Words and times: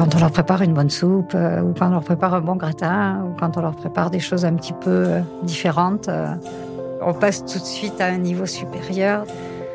Quand 0.00 0.14
on 0.14 0.18
leur 0.18 0.32
prépare 0.32 0.62
une 0.62 0.72
bonne 0.72 0.88
soupe, 0.88 1.32
euh, 1.34 1.60
ou 1.60 1.74
quand 1.78 1.88
on 1.88 1.90
leur 1.90 2.02
prépare 2.02 2.32
un 2.32 2.40
bon 2.40 2.56
gratin, 2.56 3.22
ou 3.22 3.38
quand 3.38 3.58
on 3.58 3.60
leur 3.60 3.74
prépare 3.74 4.10
des 4.10 4.18
choses 4.18 4.46
un 4.46 4.54
petit 4.54 4.72
peu 4.72 4.88
euh, 4.88 5.20
différentes, 5.42 6.08
euh, 6.08 6.34
on 7.02 7.12
passe 7.12 7.44
tout 7.44 7.58
de 7.58 7.64
suite 7.64 8.00
à 8.00 8.06
un 8.06 8.16
niveau 8.16 8.46
supérieur. 8.46 9.26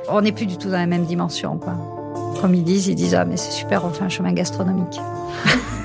On 0.10 0.22
n'est 0.22 0.32
plus 0.32 0.48
du 0.48 0.58
tout 0.58 0.72
dans 0.72 0.80
la 0.80 0.88
même 0.88 1.06
dimension. 1.06 1.60
Quoi. 1.60 1.76
Comme 2.42 2.56
ils 2.56 2.64
disent, 2.64 2.88
ils 2.88 2.96
disent 2.96 3.14
Ah, 3.14 3.24
mais 3.24 3.38
c'est 3.38 3.52
super, 3.52 3.86
on 3.86 3.92
fait 3.92 4.04
un 4.04 4.10
chemin 4.10 4.34
gastronomique. 4.34 5.00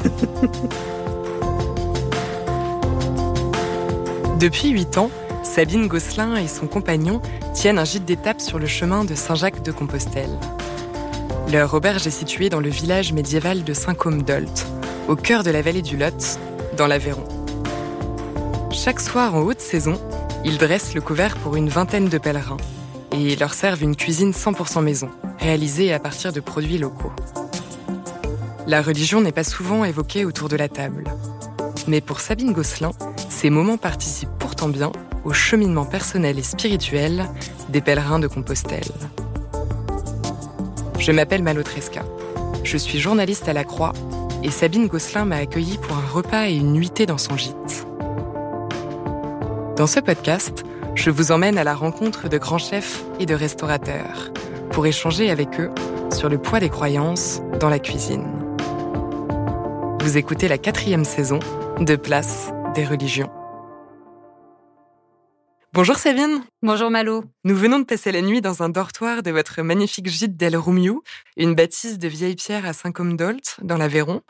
Depuis 4.41 4.71
8 4.71 4.97
ans, 4.97 5.11
Sabine 5.43 5.87
Gosselin 5.87 6.37
et 6.37 6.49
son 6.49 6.67
compagnon 6.67 7.21
tiennent 7.53 7.79
un 7.79 7.85
gîte 7.85 8.07
d'étape 8.07 8.41
sur 8.41 8.59
le 8.59 8.67
chemin 8.67 9.05
de 9.05 9.15
Saint-Jacques 9.15 9.63
de 9.63 9.71
Leur 11.53 11.75
auberge 11.75 12.07
est 12.07 12.13
située 12.13 12.49
dans 12.49 12.61
le 12.61 12.69
village 12.69 13.13
médiéval 13.13 13.65
de 13.65 13.75
Saint-Côme-d'Olt, 13.75 14.67
au 15.09 15.17
cœur 15.17 15.43
de 15.43 15.51
la 15.51 15.63
vallée 15.63 15.83
du 15.83 15.97
Lot, 15.97 16.39
dans 16.77 16.87
l'Aveyron. 16.87 17.25
Chaque 18.71 19.01
soir 19.01 19.35
en 19.35 19.41
haute 19.41 19.61
saison, 19.61 20.01
ils 20.45 20.59
dressent 20.59 20.95
le 20.95 21.01
couvert 21.01 21.37
pour 21.39 21.57
une 21.57 21.69
vingtaine 21.69 22.09
de 22.09 22.19
pèlerins 22.19 22.59
et 23.11 23.35
leur 23.35 23.53
servent 23.53 23.83
une 23.83 23.97
cuisine 23.97 24.31
100% 24.31 24.81
maison, 24.85 25.11
réalisée 25.41 25.93
à 25.93 25.99
partir 25.99 26.33
de 26.33 26.39
produits 26.39 26.79
locaux. 26.79 27.13
La 28.69 28.81
religion 28.81 29.21
n'est 29.21 29.33
pas 29.33 29.43
souvent 29.43 29.85
évoquée 29.85 30.25
autour 30.25 30.49
de 30.49 30.57
la 30.57 30.69
table. 30.69 31.03
Mais 31.89 32.01
pour 32.01 32.21
Sabine 32.21 32.53
Gosselin, 32.53 32.93
ces 33.29 33.51
moments 33.51 33.77
participent 33.77 34.39
pourtant 34.39 34.69
bien 34.69 34.93
au 35.25 35.33
cheminement 35.33 35.85
personnel 35.85 36.39
et 36.39 36.45
spirituel 36.45 37.29
des 37.71 37.81
pèlerins 37.81 38.21
de 38.21 38.29
Compostelle. 38.29 38.93
Je 41.01 41.13
m'appelle 41.13 41.43
Malotresca. 41.43 42.03
Je 42.63 42.77
suis 42.77 43.01
journaliste 43.01 43.49
à 43.49 43.55
la 43.55 43.65
Croix 43.65 43.95
et 44.43 44.51
Sabine 44.51 44.87
Gosselin 44.87 45.25
m'a 45.25 45.37
accueilli 45.37 45.79
pour 45.79 45.97
un 45.97 46.07
repas 46.07 46.49
et 46.49 46.57
une 46.57 46.75
nuitée 46.75 47.07
dans 47.07 47.17
son 47.17 47.39
gîte. 47.39 47.87
Dans 49.77 49.87
ce 49.87 49.99
podcast, 49.99 50.63
je 50.95 51.09
vous 51.09 51.33
emmène 51.33 51.57
à 51.57 51.65
la 51.65 51.75
rencontre 51.75 52.29
de 52.29 52.37
grands 52.37 52.59
chefs 52.59 53.03
et 53.19 53.25
de 53.25 53.35
restaurateurs 53.35 54.31
pour 54.73 54.87
échanger 54.87 55.31
avec 55.31 55.59
eux 55.59 55.71
sur 56.13 56.29
le 56.29 56.37
poids 56.37 56.61
des 56.61 56.69
croyances 56.69 57.41
dans 57.59 57.71
la 57.71 57.79
cuisine. 57.79 58.29
Vous 60.03 60.19
écoutez 60.19 60.49
la 60.49 60.59
quatrième 60.59 61.07
saison 61.07 61.39
de 61.81 61.97
Place 61.97 62.53
des 62.75 62.85
religions. 62.85 63.31
Bonjour 65.73 65.99
Sabine. 65.99 66.43
Bonjour 66.63 66.91
Malo. 66.91 67.23
Nous 67.45 67.55
venons 67.55 67.79
de 67.79 67.85
passer 67.85 68.11
la 68.11 68.23
nuit 68.23 68.41
dans 68.41 68.65
un 68.65 68.71
dortoir 68.71 69.23
de 69.23 69.31
votre 69.31 69.63
magnifique 69.63 70.09
gîte 70.09 70.37
d'El 70.37 70.57
Roumiou, 70.57 71.05
une 71.37 71.55
bâtisse 71.55 71.97
de 71.97 72.09
vieille 72.09 72.35
pierre 72.35 72.67
à 72.67 72.73
Saint-Côme-d'Olt, 72.73 73.59
dans 73.63 73.77
l'Aveyron. 73.77 74.23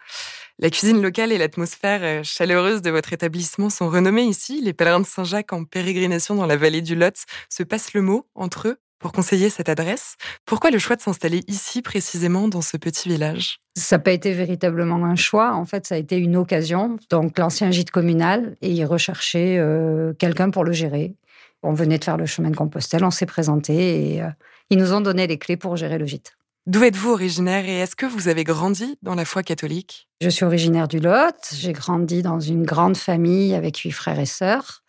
La 0.59 0.69
cuisine 0.69 1.01
locale 1.01 1.33
et 1.33 1.39
l'atmosphère 1.39 2.01
euh, 2.03 2.21
chaleureuse 2.23 2.83
de 2.83 2.91
votre 2.91 3.15
établissement 3.15 3.71
sont 3.71 3.89
renommées 3.89 4.25
ici. 4.25 4.61
Les 4.63 4.75
pèlerins 4.75 5.01
de 5.01 5.07
Saint-Jacques 5.07 5.55
en 5.55 5.65
pérégrination 5.65 6.35
dans 6.35 6.45
la 6.45 6.59
vallée 6.59 6.83
du 6.83 6.95
Lot 6.95 7.25
se 7.49 7.63
passent 7.63 7.95
le 7.95 8.03
mot 8.03 8.27
entre 8.35 8.69
eux 8.69 8.77
pour 8.99 9.13
conseiller 9.13 9.49
cette 9.49 9.71
adresse. 9.71 10.17
Pourquoi 10.45 10.71
le 10.71 10.79
choix 10.79 10.97
de 10.97 11.01
s'installer 11.01 11.43
ici 11.49 11.81
précisément 11.81 12.49
dans 12.49 12.61
ce 12.61 12.77
petit 12.77 13.09
village? 13.09 13.61
Ça 13.79 13.97
n'a 13.97 14.03
pas 14.03 14.13
été 14.13 14.35
véritablement 14.35 15.03
un 15.07 15.17
choix. 15.17 15.55
En 15.55 15.65
fait, 15.65 15.87
ça 15.87 15.95
a 15.95 15.99
été 15.99 16.19
une 16.19 16.37
occasion. 16.37 16.99
Donc 17.09 17.39
l'ancien 17.39 17.71
gîte 17.71 17.91
communal 17.91 18.57
et 18.61 18.71
il 18.71 18.85
recherchait 18.85 19.57
euh, 19.57 20.13
quelqu'un 20.19 20.51
pour 20.51 20.65
le 20.65 20.73
gérer. 20.73 21.15
On 21.63 21.73
venait 21.73 21.99
de 21.99 22.05
faire 22.05 22.17
le 22.17 22.27
chemin 22.27 22.51
de 22.51 22.57
Compostelle, 22.57 23.05
on 23.05 23.11
s'est 23.11 23.27
présenté 23.27 24.15
et 24.15 24.23
euh, 24.23 24.29
ils 24.71 24.79
nous 24.79 24.93
ont 24.93 25.01
donné 25.01 25.27
les 25.27 25.39
clés 25.39 25.57
pour 25.57 25.77
gérer 25.77 25.99
le 25.99 26.07
gîte. 26.07 26.37
D'où 26.67 26.83
êtes-vous 26.85 27.11
originaire 27.11 27.65
et 27.65 27.79
est-ce 27.79 27.97
que 27.97 28.07
vous 28.07 28.29
avez 28.29 28.45
grandi 28.45 28.99
dans 29.03 29.15
la 29.15 29.25
foi 29.25 29.43
catholique? 29.43 30.09
Je 30.21 30.29
suis 30.29 30.45
originaire 30.45 30.89
du 30.89 31.01
Lot. 31.01 31.35
J'ai 31.53 31.73
grandi 31.73 32.23
dans 32.23 32.39
une 32.39 32.65
grande 32.65 32.97
famille 32.97 33.55
avec 33.55 33.79
huit 33.79 33.93
frères 33.93 34.21
et 34.21 34.27
sœurs. 34.27 34.83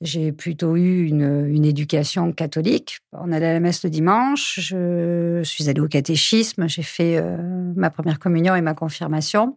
J'ai 0.00 0.30
plutôt 0.30 0.76
eu 0.76 1.06
une, 1.06 1.64
éducation 1.64 2.32
catholique. 2.32 2.98
On 3.12 3.32
allait 3.32 3.48
à 3.48 3.52
la 3.54 3.60
messe 3.60 3.82
le 3.82 3.90
dimanche. 3.90 4.60
Je 4.60 5.40
suis 5.42 5.68
allée 5.68 5.80
au 5.80 5.88
catéchisme. 5.88 6.68
J'ai 6.68 6.84
fait 6.84 7.16
euh, 7.16 7.36
ma 7.74 7.90
première 7.90 8.20
communion 8.20 8.54
et 8.54 8.60
ma 8.60 8.74
confirmation 8.74 9.56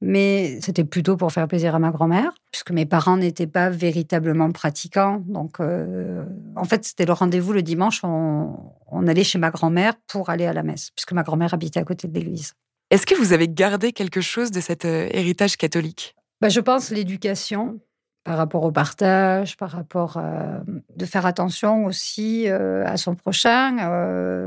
mais 0.00 0.58
c'était 0.62 0.84
plutôt 0.84 1.16
pour 1.16 1.30
faire 1.32 1.46
plaisir 1.46 1.74
à 1.74 1.78
ma 1.78 1.90
grand-mère, 1.90 2.32
puisque 2.50 2.70
mes 2.70 2.86
parents 2.86 3.16
n'étaient 3.16 3.46
pas 3.46 3.68
véritablement 3.68 4.50
pratiquants. 4.50 5.22
Donc, 5.26 5.60
euh, 5.60 6.24
en 6.56 6.64
fait, 6.64 6.84
c'était 6.84 7.04
le 7.04 7.12
rendez-vous 7.12 7.52
le 7.52 7.62
dimanche. 7.62 8.00
On, 8.02 9.06
allait 9.06 9.24
chez 9.24 9.38
ma 9.38 9.50
grand-mère 9.50 9.94
pour 10.06 10.30
aller 10.30 10.46
à 10.46 10.52
la 10.52 10.62
messe, 10.62 10.90
puisque 10.90 11.12
ma 11.12 11.22
grand-mère 11.22 11.54
habitait 11.54 11.80
à 11.80 11.84
côté 11.84 12.08
de 12.08 12.14
l'église. 12.14 12.54
Est-ce 12.90 13.06
que 13.06 13.14
vous 13.14 13.32
avez 13.32 13.48
gardé 13.48 13.92
quelque 13.92 14.20
chose 14.20 14.50
de 14.50 14.60
cet 14.60 14.84
euh, 14.84 15.08
héritage 15.10 15.56
catholique? 15.56 16.16
Bah, 16.40 16.48
Je 16.48 16.60
pense 16.60 16.90
l'éducation 16.90 17.80
par 18.24 18.36
rapport 18.36 18.64
au 18.64 18.72
partage, 18.72 19.56
par 19.56 19.70
rapport 19.70 20.18
à, 20.18 20.60
de 20.94 21.06
faire 21.06 21.24
attention 21.24 21.86
aussi 21.86 22.48
euh, 22.48 22.84
à 22.86 22.98
son 22.98 23.14
prochain, 23.14 23.76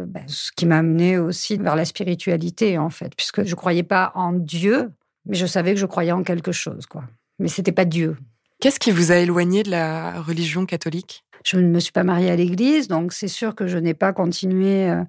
bah, 0.05 0.19
ce 0.27 0.51
qui 0.55 0.67
m'a 0.67 0.77
amené 0.77 1.17
aussi 1.17 1.57
vers 1.57 1.75
la 1.75 1.83
spiritualité 1.83 2.77
en 2.77 2.91
fait, 2.91 3.15
puisque 3.15 3.43
je 3.43 3.49
ne 3.49 3.55
croyais 3.55 3.81
pas 3.81 4.11
en 4.13 4.31
Dieu, 4.31 4.91
mais 5.25 5.35
je 5.35 5.45
savais 5.45 5.73
que 5.73 5.79
je 5.79 5.85
croyais 5.85 6.11
en 6.11 6.23
quelque 6.23 6.51
chose, 6.51 6.85
quoi. 6.85 7.03
Mais 7.39 7.47
c'était 7.47 7.71
pas 7.71 7.85
Dieu. 7.85 8.17
Qu'est-ce 8.59 8.79
qui 8.79 8.91
vous 8.91 9.11
a 9.11 9.17
éloigné 9.17 9.63
de 9.63 9.71
la 9.71 10.21
religion 10.21 10.65
catholique? 10.65 11.23
Je 11.43 11.57
ne 11.57 11.67
me 11.67 11.79
suis 11.79 11.91
pas 11.91 12.03
mariée 12.03 12.31
à 12.31 12.35
l'église, 12.35 12.87
donc 12.87 13.11
c'est 13.11 13.27
sûr 13.27 13.55
que 13.55 13.67
je 13.67 13.77
n'ai 13.77 13.93
pas 13.93 14.13
continué 14.13 14.89
euh, 14.89 15.03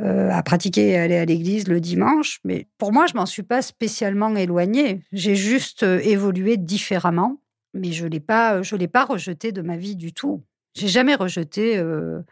euh, 0.00 0.28
à 0.30 0.42
pratiquer 0.42 0.88
et 0.88 0.98
à 0.98 1.02
aller 1.04 1.16
à 1.16 1.24
l'église 1.24 1.68
le 1.68 1.80
dimanche. 1.80 2.40
Mais 2.42 2.66
pour 2.78 2.92
moi, 2.92 3.06
je 3.06 3.14
m'en 3.14 3.26
suis 3.26 3.44
pas 3.44 3.62
spécialement 3.62 4.34
éloignée. 4.34 5.02
J'ai 5.12 5.36
juste 5.36 5.84
euh, 5.84 6.00
évolué 6.02 6.56
différemment, 6.56 7.40
mais 7.74 7.92
je 7.92 8.04
l'ai 8.04 8.18
pas, 8.18 8.62
je 8.62 8.74
l'ai 8.74 8.88
pas 8.88 9.04
rejeté 9.04 9.52
de 9.52 9.62
ma 9.62 9.76
vie 9.76 9.94
du 9.94 10.12
tout. 10.12 10.42
J'ai 10.74 10.88
jamais 10.88 11.14
rejeté 11.14 11.76
euh, 11.76 12.22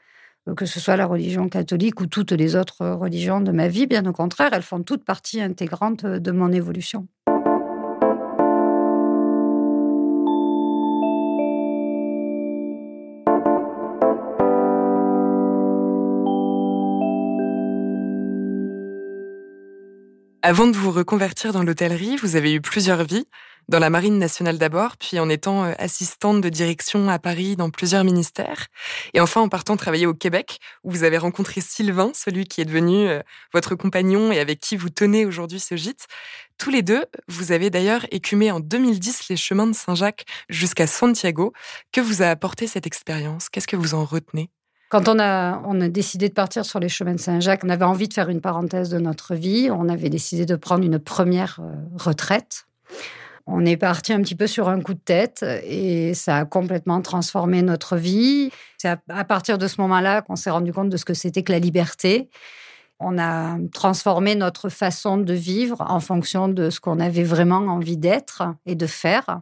que 0.56 0.66
ce 0.66 0.80
soit 0.80 0.96
la 0.96 1.06
religion 1.06 1.48
catholique 1.48 2.00
ou 2.00 2.06
toutes 2.06 2.32
les 2.32 2.56
autres 2.56 2.86
religions 2.86 3.40
de 3.40 3.52
ma 3.52 3.68
vie. 3.68 3.86
Bien 3.86 4.04
au 4.06 4.12
contraire, 4.12 4.50
elles 4.52 4.62
font 4.62 4.82
toute 4.82 5.04
partie 5.04 5.40
intégrante 5.40 6.04
de 6.04 6.30
mon 6.32 6.52
évolution. 6.52 7.06
Avant 20.52 20.66
de 20.66 20.76
vous 20.76 20.90
reconvertir 20.90 21.54
dans 21.54 21.62
l'hôtellerie, 21.62 22.16
vous 22.16 22.36
avez 22.36 22.52
eu 22.52 22.60
plusieurs 22.60 23.04
vies 23.04 23.26
dans 23.68 23.78
la 23.78 23.88
Marine 23.88 24.18
nationale 24.18 24.58
d'abord, 24.58 24.98
puis 24.98 25.18
en 25.18 25.30
étant 25.30 25.64
euh, 25.64 25.72
assistante 25.78 26.42
de 26.42 26.50
direction 26.50 27.08
à 27.08 27.18
Paris 27.18 27.56
dans 27.56 27.70
plusieurs 27.70 28.04
ministères, 28.04 28.66
et 29.14 29.20
enfin 29.20 29.40
en 29.40 29.48
partant 29.48 29.78
travailler 29.78 30.04
au 30.04 30.12
Québec, 30.12 30.58
où 30.84 30.90
vous 30.90 31.04
avez 31.04 31.16
rencontré 31.16 31.62
Sylvain, 31.62 32.10
celui 32.12 32.44
qui 32.44 32.60
est 32.60 32.66
devenu 32.66 33.08
euh, 33.08 33.20
votre 33.54 33.76
compagnon 33.76 34.30
et 34.30 34.40
avec 34.40 34.60
qui 34.60 34.76
vous 34.76 34.90
tenez 34.90 35.24
aujourd'hui 35.24 35.58
ce 35.58 35.74
gîte. 35.74 36.06
Tous 36.58 36.68
les 36.68 36.82
deux, 36.82 37.06
vous 37.28 37.52
avez 37.52 37.70
d'ailleurs 37.70 38.04
écumé 38.10 38.50
en 38.50 38.60
2010 38.60 39.30
les 39.30 39.38
chemins 39.38 39.66
de 39.66 39.74
Saint-Jacques 39.74 40.26
jusqu'à 40.50 40.86
Santiago. 40.86 41.54
Que 41.92 42.02
vous 42.02 42.20
a 42.20 42.26
apporté 42.26 42.66
cette 42.66 42.86
expérience? 42.86 43.48
Qu'est-ce 43.48 43.66
que 43.66 43.76
vous 43.76 43.94
en 43.94 44.04
retenez? 44.04 44.50
Quand 44.92 45.08
on 45.08 45.18
a, 45.18 45.88
décidé 45.88 46.28
de 46.28 46.34
partir 46.34 46.66
sur 46.66 46.78
les 46.78 46.90
chemins 46.90 47.14
de 47.14 47.20
Saint-Jacques, 47.20 47.62
on 47.64 47.70
avait 47.70 47.86
envie 47.86 48.08
de 48.08 48.12
faire 48.12 48.28
une 48.28 48.42
parenthèse 48.42 48.90
de 48.90 48.98
notre 48.98 49.34
vie. 49.34 49.70
On 49.72 49.88
avait 49.88 50.10
décidé 50.10 50.44
de 50.44 50.54
prendre 50.54 50.84
une 50.84 50.98
première 50.98 51.60
euh, 51.60 51.72
retraite 51.96 52.66
on 53.46 53.64
est 53.66 53.76
parti 53.76 54.12
un 54.12 54.22
petit 54.22 54.36
peu 54.36 54.46
sur 54.46 54.68
un 54.68 54.80
coup 54.80 54.94
de 54.94 55.00
tête 55.00 55.44
et 55.64 56.14
ça 56.14 56.36
a 56.36 56.44
complètement 56.44 57.02
transformé 57.02 57.62
notre 57.62 57.96
vie. 57.96 58.50
C'est 58.78 58.96
à 59.08 59.24
partir 59.24 59.58
de 59.58 59.66
ce 59.66 59.80
moment-là 59.80 60.22
qu'on 60.22 60.36
s'est 60.36 60.50
rendu 60.50 60.72
compte 60.72 60.90
de 60.90 60.96
ce 60.96 61.04
que 61.04 61.14
c'était 61.14 61.42
que 61.42 61.50
la 61.50 61.58
liberté. 61.58 62.28
On 63.00 63.18
a 63.18 63.58
transformé 63.72 64.36
notre 64.36 64.68
façon 64.68 65.16
de 65.16 65.32
vivre 65.32 65.80
en 65.80 65.98
fonction 65.98 66.46
de 66.46 66.70
ce 66.70 66.78
qu'on 66.78 67.00
avait 67.00 67.24
vraiment 67.24 67.56
envie 67.56 67.96
d'être 67.96 68.44
et 68.64 68.76
de 68.76 68.86
faire. 68.86 69.40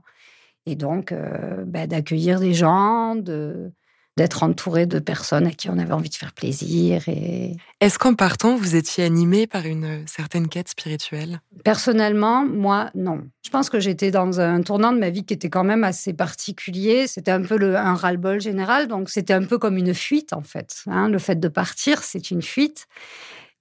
Et 0.64 0.76
donc, 0.76 1.12
euh, 1.12 1.64
bah, 1.66 1.86
d'accueillir 1.86 2.40
des 2.40 2.54
gens, 2.54 3.16
de, 3.16 3.70
d'être 4.16 4.42
entouré 4.42 4.86
de 4.86 4.98
personnes 4.98 5.46
à 5.46 5.50
qui 5.50 5.70
on 5.70 5.78
avait 5.78 5.92
envie 5.92 6.10
de 6.10 6.14
faire 6.14 6.32
plaisir. 6.32 7.02
Et... 7.08 7.56
Est-ce 7.80 7.98
qu'en 7.98 8.14
partant, 8.14 8.56
vous 8.56 8.76
étiez 8.76 9.04
animé 9.04 9.46
par 9.46 9.66
une 9.66 10.06
certaine 10.06 10.48
quête 10.48 10.68
spirituelle? 10.68 11.40
Personnellement, 11.64 12.44
moi, 12.44 12.90
non. 12.94 13.22
Je 13.42 13.50
pense 13.50 13.70
que 13.70 13.80
j'étais 13.80 14.10
dans 14.10 14.40
un 14.40 14.62
tournant 14.62 14.92
de 14.92 14.98
ma 14.98 15.10
vie 15.10 15.24
qui 15.24 15.34
était 15.34 15.48
quand 15.48 15.64
même 15.64 15.84
assez 15.84 16.12
particulier. 16.12 17.06
C'était 17.06 17.30
un 17.30 17.42
peu 17.42 17.56
le, 17.56 17.76
un 17.76 17.94
ras-le-bol 17.94 18.40
général, 18.40 18.88
donc 18.88 19.10
c'était 19.10 19.32
un 19.32 19.44
peu 19.44 19.58
comme 19.58 19.76
une 19.76 19.94
fuite 19.94 20.32
en 20.32 20.42
fait. 20.42 20.82
Hein. 20.86 21.08
le 21.08 21.18
fait 21.18 21.38
de 21.38 21.48
partir, 21.48 22.02
c'est 22.02 22.30
une 22.30 22.42
fuite. 22.42 22.86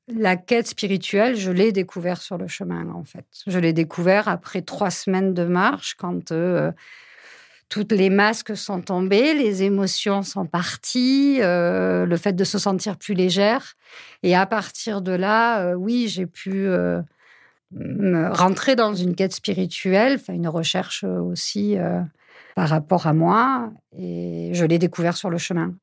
La 0.07 0.35
quête 0.35 0.67
spirituelle, 0.67 1.35
je 1.35 1.51
l'ai 1.51 1.71
découvert 1.71 2.21
sur 2.21 2.37
le 2.37 2.47
chemin 2.47 2.89
en 2.93 3.03
fait. 3.03 3.25
Je 3.45 3.59
l'ai 3.59 3.73
découvert 3.73 4.27
après 4.27 4.61
trois 4.63 4.89
semaines 4.89 5.33
de 5.33 5.45
marche 5.45 5.95
quand... 5.97 6.31
Euh, 6.31 6.71
toutes 7.69 7.91
les 7.91 8.09
masques 8.09 8.57
sont 8.57 8.81
tombés, 8.81 9.35
les 9.35 9.61
émotions 9.61 10.23
sont 10.23 10.47
parties, 10.47 11.37
euh, 11.39 12.07
le 12.07 12.17
fait 12.17 12.33
de 12.33 12.43
se 12.43 12.57
sentir 12.57 12.97
plus 12.97 13.13
légère. 13.13 13.75
Et 14.23 14.35
à 14.35 14.47
partir 14.47 15.03
de 15.03 15.11
là, 15.11 15.61
euh, 15.61 15.73
oui, 15.75 16.07
j'ai 16.07 16.25
pu 16.25 16.67
euh, 16.67 17.01
rentrer 17.71 18.75
dans 18.75 18.95
une 18.95 19.13
quête 19.13 19.33
spirituelle, 19.33 20.19
une 20.29 20.47
recherche 20.47 21.03
aussi 21.03 21.77
par 22.55 22.69
rapport 22.69 23.05
à 23.05 23.13
moi. 23.13 23.71
Et 23.95 24.49
je 24.53 24.65
l'ai 24.65 24.79
découvert 24.79 25.15
sur 25.15 25.29
le 25.29 25.37
chemin. 25.37 25.75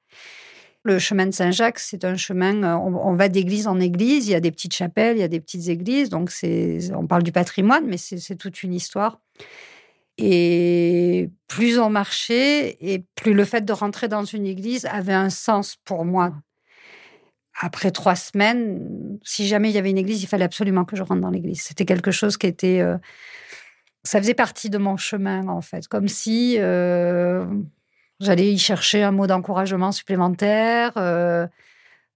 Le 0.83 0.99
chemin 0.99 1.27
de 1.27 1.33
Saint-Jacques, 1.33 1.81
c'est 1.81 2.05
un 2.05 2.17
chemin, 2.17 2.77
on, 2.77 3.15
va 3.15 3.29
d'église 3.29 3.67
en 3.67 3.81
église, 3.81 4.29
il 4.29 4.33
y 4.33 4.35
a 4.37 4.41
des 4.41 4.53
petites 4.53 4.75
chapelles, 4.75 5.17
il 5.17 5.21
y 5.21 5.25
a 5.25 5.29
des 5.29 5.41
petites 5.41 5.69
églises, 5.69 6.11
donc 6.11 6.31
on 6.95 7.07
parle 7.09 7.25
du 7.25 7.33
patrimoine, 7.33 7.87
mais 7.87 7.97
c'est 7.97 8.37
toute 8.37 8.63
une 8.63 8.73
histoire. 8.73 9.21
Et 10.19 11.31
plus 11.47 11.79
on 11.79 11.91
marchait, 11.91 12.77
et 12.81 13.05
plus 13.15 13.35
le 13.35 13.45
fait 13.45 13.65
de 13.65 13.73
rentrer 13.73 14.09
dans 14.09 14.25
une 14.25 14.47
église 14.47 14.87
avait 14.87 15.13
un 15.13 15.31
sens 15.31 15.77
pour 15.85 16.05
moi. 16.05 16.33
Après 17.61 17.91
trois 17.91 18.17
semaines, 18.17 19.19
si 19.23 19.47
jamais 19.47 19.71
il 19.71 19.75
y 19.75 19.79
avait 19.79 19.91
une 19.91 19.99
église, 19.99 20.23
il 20.23 20.27
fallait 20.27 20.45
absolument 20.45 20.85
que 20.85 20.97
je 20.97 21.03
rentre 21.03 21.21
dans 21.21 21.31
l'église. 21.31 21.63
C'était 21.63 21.85
quelque 21.85 22.11
chose 22.11 22.37
qui 22.37 22.47
était... 22.47 22.81
Euh, 22.81 22.99
ça 24.05 24.21
faisait 24.21 24.35
partie 24.35 24.71
de 24.71 24.79
mon 24.79 24.97
chemin, 24.97 25.49
en 25.49 25.61
fait. 25.61 25.89
Comme 25.89 26.09
si 26.09 26.57
euh, 26.59 27.45
j'allais 28.21 28.53
y 28.53 28.59
chercher 28.59 29.03
un 29.03 29.11
mot 29.11 29.27
d'encouragement 29.27 29.91
supplémentaire, 29.91 30.93
euh, 30.97 31.47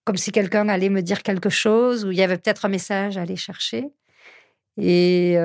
comme 0.05 0.17
si 0.17 0.31
quelqu'un 0.31 0.69
allait 0.69 0.91
me 0.91 1.03
dire 1.03 1.23
quelque 1.23 1.49
chose, 1.51 2.05
ou 2.05 2.13
il 2.13 2.19
y 2.19 2.23
avait 2.23 2.37
peut-être 2.39 2.65
un 2.67 2.69
message 2.69 3.17
à 3.17 3.23
aller 3.23 3.37
chercher. 3.37 3.89
Et 4.77 5.37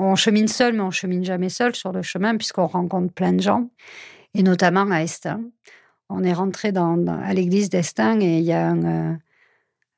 on 0.00 0.16
chemine 0.16 0.48
seul, 0.48 0.74
mais 0.74 0.80
on 0.80 0.90
chemine 0.90 1.24
jamais 1.24 1.48
seul 1.48 1.74
sur 1.74 1.92
le 1.92 2.02
chemin 2.02 2.36
puisqu'on 2.36 2.66
rencontre 2.66 3.12
plein 3.12 3.32
de 3.32 3.40
gens, 3.40 3.70
et 4.34 4.42
notamment 4.42 4.90
à 4.90 5.02
Estin. 5.02 5.42
On 6.08 6.24
est 6.24 6.32
rentré 6.32 6.72
à 6.74 7.34
l'église 7.34 7.70
d'Estin 7.70 8.20
et 8.20 8.38
il 8.38 8.44
y 8.44 8.52
a 8.52 8.68
un, 8.68 9.18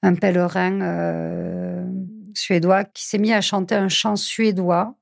euh, 0.05 0.15
pèlerin 0.21 0.81
euh, 0.83 1.87
suédois 2.35 2.85
qui 2.85 3.05
s'est 3.05 3.19
mis 3.19 3.33
à 3.33 3.41
chanter 3.41 3.75
un 3.75 3.89
chant 3.89 4.17
suédois 4.17 4.95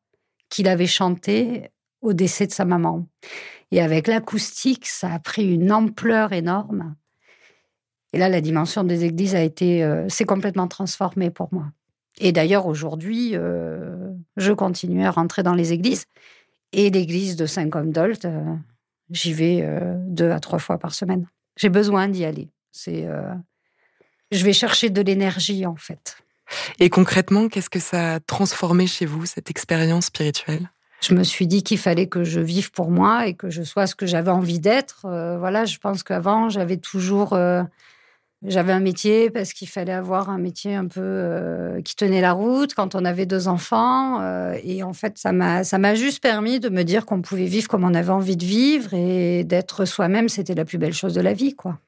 qu'il 0.49 0.69
avait 0.69 0.87
chanté 0.87 1.70
au 2.00 2.12
décès 2.12 2.47
de 2.47 2.52
sa 2.52 2.64
maman. 2.64 3.06
Et 3.73 3.81
avec 3.81 4.06
l'acoustique, 4.06 4.87
ça 4.87 5.12
a 5.12 5.19
pris 5.19 5.52
une 5.52 5.73
ampleur 5.73 6.32
énorme. 6.32 6.97
Et 8.12 8.19
là, 8.19 8.29
la 8.29 8.41
dimension 8.41 8.85
des 8.85 9.05
églises 9.05 9.35
a 9.35 9.43
été, 9.43 9.85
euh, 9.85 10.08
complètement 10.26 10.69
transformée 10.69 11.31
pour 11.31 11.49
moi. 11.52 11.67
Et 12.20 12.32
d'ailleurs, 12.32 12.67
aujourd'hui, 12.67 13.31
euh, 13.34 14.11
je 14.37 14.52
continue 14.52 15.05
à 15.05 15.11
rentrer 15.11 15.43
dans 15.43 15.55
les 15.55 15.72
églises. 15.72 16.05
Et 16.72 16.90
l'église 16.90 17.34
de 17.34 17.46
Saint-Comdolt, 17.46 18.26
euh, 18.26 18.44
j'y 19.11 19.32
vais 19.32 19.61
euh, 19.62 19.94
deux 20.06 20.31
à 20.31 20.38
trois 20.38 20.58
fois 20.58 20.78
par 20.78 20.94
semaine. 20.94 21.26
J'ai 21.56 21.70
besoin 21.70 22.08
d'y 22.08 22.25
aller. 22.25 22.49
C'est, 22.72 23.08
je 24.31 24.44
vais 24.44 24.52
chercher 24.52 24.88
de 24.88 25.02
l'énergie, 25.02 25.67
en 25.67 25.75
fait. 25.75 26.19
Et 26.78 26.88
concrètement, 26.88 27.49
qu'est-ce 27.49 27.69
que 27.69 27.81
ça 27.81 28.14
a 28.14 28.20
transformé 28.20 28.87
chez 28.87 29.06
vous, 29.06 29.26
cette 29.26 29.50
expérience 29.50 30.06
spirituelle? 30.06 30.70
Je 31.00 31.14
me 31.14 31.25
suis 31.25 31.49
dit 31.49 31.64
qu'il 31.64 31.78
fallait 31.78 32.06
que 32.06 32.23
je 32.23 32.40
vive 32.40 32.70
pour 32.70 32.90
moi 32.90 33.26
et 33.26 33.34
que 33.34 33.50
je 33.50 33.62
sois 33.62 33.88
ce 33.88 33.96
que 33.96 34.06
j'avais 34.06 34.31
envie 34.31 34.61
d'être. 34.61 35.00
voilà, 35.38 35.64
je 35.64 35.78
pense 35.78 36.05
qu'avant, 36.05 36.49
j'avais 36.49 36.76
toujours 36.76 37.37
j'avais 38.46 38.72
un 38.72 38.81
métier 38.81 39.31
parce 39.31 39.52
qu'il 39.52 39.69
fallait 39.69 39.92
avoir 39.92 40.31
un 40.31 40.38
métier 40.38 40.75
un 40.75 40.87
peu 40.87 41.00
euh, 41.00 41.82
qui 41.82 41.94
tenait 41.94 42.20
la 42.20 42.32
route 42.32 42.75
quand 42.75 42.94
on 42.94 43.04
avait 43.04 43.26
deux 43.26 43.48
enfants. 43.48 44.20
Euh, 44.20 44.56
et 44.64 44.82
en 44.82 44.92
fait, 44.92 45.19
ça 45.19 45.32
m'a, 45.32 45.64
ça 45.64 45.78
m'a 45.78 45.94
juste 45.94 46.22
permis 46.22 46.60
de 46.60 46.69
me 46.69 46.82
dire 46.82 47.06
qu'on 47.06 47.20
pouvait 47.20 47.44
vivre 47.44 47.69
comme 47.69 47.84
on 47.84 47.94
avait 47.94 48.10
envie 48.10 48.37
de 48.37 48.44
vivre 48.44 48.94
et 48.94 49.44
d'être 49.44 49.84
soi-même, 49.84 50.28
c'était 50.28 50.54
la 50.54 50.64
plus 50.64 50.78
belle 50.78 50.94
chose 50.94 51.14
de 51.14 51.20
la 51.20 51.34
vie, 51.34 51.54
quoi. 51.54 51.78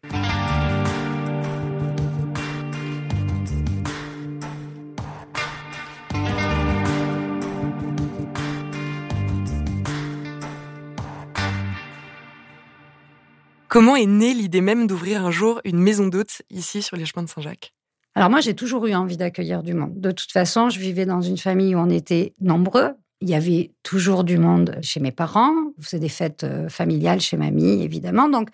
Comment 13.73 13.97
est 13.97 14.05
née 14.05 14.35
l'idée 14.35 14.61
même 14.61 14.87
d'ouvrir 14.87 15.25
un 15.25 15.31
jour 15.31 15.63
une 15.65 15.79
maison 15.79 16.07
d'hôtes 16.07 16.43
ici 16.51 16.83
sur 16.83 16.95
les 16.99 17.07
chemins 17.07 17.23
de 17.23 17.29
Saint-Jacques? 17.31 17.73
Alors 18.15 18.29
moi, 18.29 18.41
j'ai 18.41 18.53
toujours 18.53 18.85
eu 18.87 18.93
envie 18.93 19.17
d'accueillir 19.17 19.63
du 19.63 19.73
monde. 19.73 19.99
De 19.99 20.11
toute 20.11 20.31
façon, 20.31 20.69
je 20.69 20.79
vivais 20.79 21.07
dans 21.07 21.23
une 21.23 21.39
famille 21.39 21.75
où 21.75 21.79
on 21.79 21.89
était 21.89 22.35
nombreux. 22.39 22.91
Il 23.23 23.31
y 23.31 23.35
avait 23.35 23.71
toujours 23.83 24.25
du 24.25 24.37
monde 24.37 24.77
chez 24.83 25.01
mes 25.01 25.11
parents. 25.11 25.55
C'est 25.81 26.01
des 26.01 26.11
fêtes 26.11 26.45
euh, 26.45 26.69
familiales 26.69 27.23
chez 27.23 27.39
mamie, 27.39 27.83
évidemment. 27.83 28.29
Donc, 28.29 28.51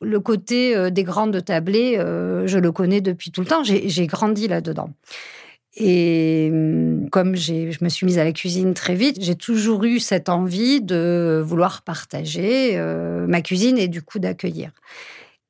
le 0.00 0.20
côté 0.20 0.74
euh, 0.74 0.88
des 0.88 1.04
grandes 1.04 1.44
tablées, 1.44 1.98
euh, 1.98 2.46
je 2.46 2.56
le 2.56 2.72
connais 2.72 3.02
depuis 3.02 3.30
tout 3.30 3.42
le 3.42 3.46
temps. 3.48 3.62
J'ai 3.64 4.06
grandi 4.06 4.48
là-dedans. 4.48 4.88
Et 5.76 6.50
hum, 6.52 7.08
comme 7.10 7.34
je 7.36 7.82
me 7.82 7.88
suis 7.88 8.06
mise 8.06 8.18
à 8.18 8.24
la 8.24 8.32
cuisine 8.32 8.74
très 8.74 8.94
vite, 8.94 9.18
j'ai 9.20 9.34
toujours 9.34 9.84
eu 9.84 10.00
cette 10.00 10.28
envie 10.28 10.80
de 10.80 11.42
vouloir 11.44 11.82
partager 11.82 12.72
euh, 12.74 13.26
ma 13.26 13.40
cuisine 13.40 13.78
et 13.78 13.88
du 13.88 14.02
coup 14.02 14.18
d'accueillir. 14.18 14.70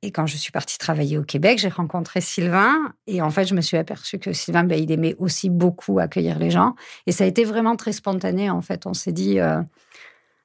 Et 0.05 0.11
quand 0.11 0.27
je 0.27 0.37
suis 0.37 0.51
partie 0.51 0.79
travailler 0.79 1.17
au 1.17 1.23
Québec, 1.23 1.59
j'ai 1.59 1.69
rencontré 1.69 2.21
Sylvain 2.21 2.77
et 3.07 3.23
en 3.23 3.31
fait, 3.31 3.47
je 3.47 3.55
me 3.55 3.61
suis 3.61 3.77
aperçue 3.77 4.19
que 4.19 4.33
Sylvain, 4.33 4.65
ben, 4.65 4.79
il 4.79 4.91
aimait 4.91 5.15
aussi 5.19 5.49
beaucoup 5.49 6.01
accueillir 6.01 6.41
les 6.41 6.51
gens. 6.51 6.75
Et 7.07 7.13
ça 7.13 7.23
a 7.23 7.27
été 7.29 7.45
vraiment 7.45 7.77
très 7.77 7.93
spontané. 7.93 8.51
En 8.51 8.63
fait, 8.63 8.87
on 8.87 8.95
s'est 8.95 9.13
dit, 9.13 9.39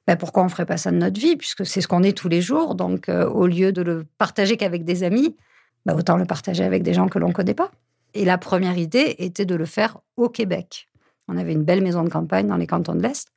ben, 0.08 0.16
pourquoi 0.16 0.42
on 0.42 0.48
ferait 0.48 0.64
pas 0.64 0.78
ça 0.78 0.90
de 0.90 0.96
notre 0.96 1.20
vie 1.20 1.36
puisque 1.36 1.66
c'est 1.66 1.82
ce 1.82 1.86
qu'on 1.86 2.02
est 2.02 2.16
tous 2.16 2.30
les 2.30 2.40
jours. 2.40 2.74
Donc, 2.74 3.10
euh, 3.10 3.28
au 3.28 3.46
lieu 3.46 3.72
de 3.72 3.82
le 3.82 4.06
partager 4.16 4.56
qu'avec 4.56 4.82
des 4.82 5.04
amis, 5.04 5.36
ben, 5.84 5.94
autant 5.94 6.16
le 6.16 6.24
partager 6.24 6.64
avec 6.64 6.82
des 6.82 6.94
gens 6.94 7.08
que 7.08 7.18
l'on 7.18 7.30
connaît 7.30 7.52
pas. 7.52 7.70
Et 8.18 8.24
la 8.24 8.36
première 8.36 8.76
idée 8.76 9.14
était 9.18 9.46
de 9.46 9.54
le 9.54 9.64
faire 9.64 9.98
au 10.16 10.28
Québec. 10.28 10.88
On 11.28 11.36
avait 11.36 11.52
une 11.52 11.62
belle 11.62 11.84
maison 11.84 12.02
de 12.02 12.08
campagne 12.08 12.48
dans 12.48 12.56
les 12.56 12.66
cantons 12.66 12.96
de 12.96 13.00
l'Est 13.00 13.28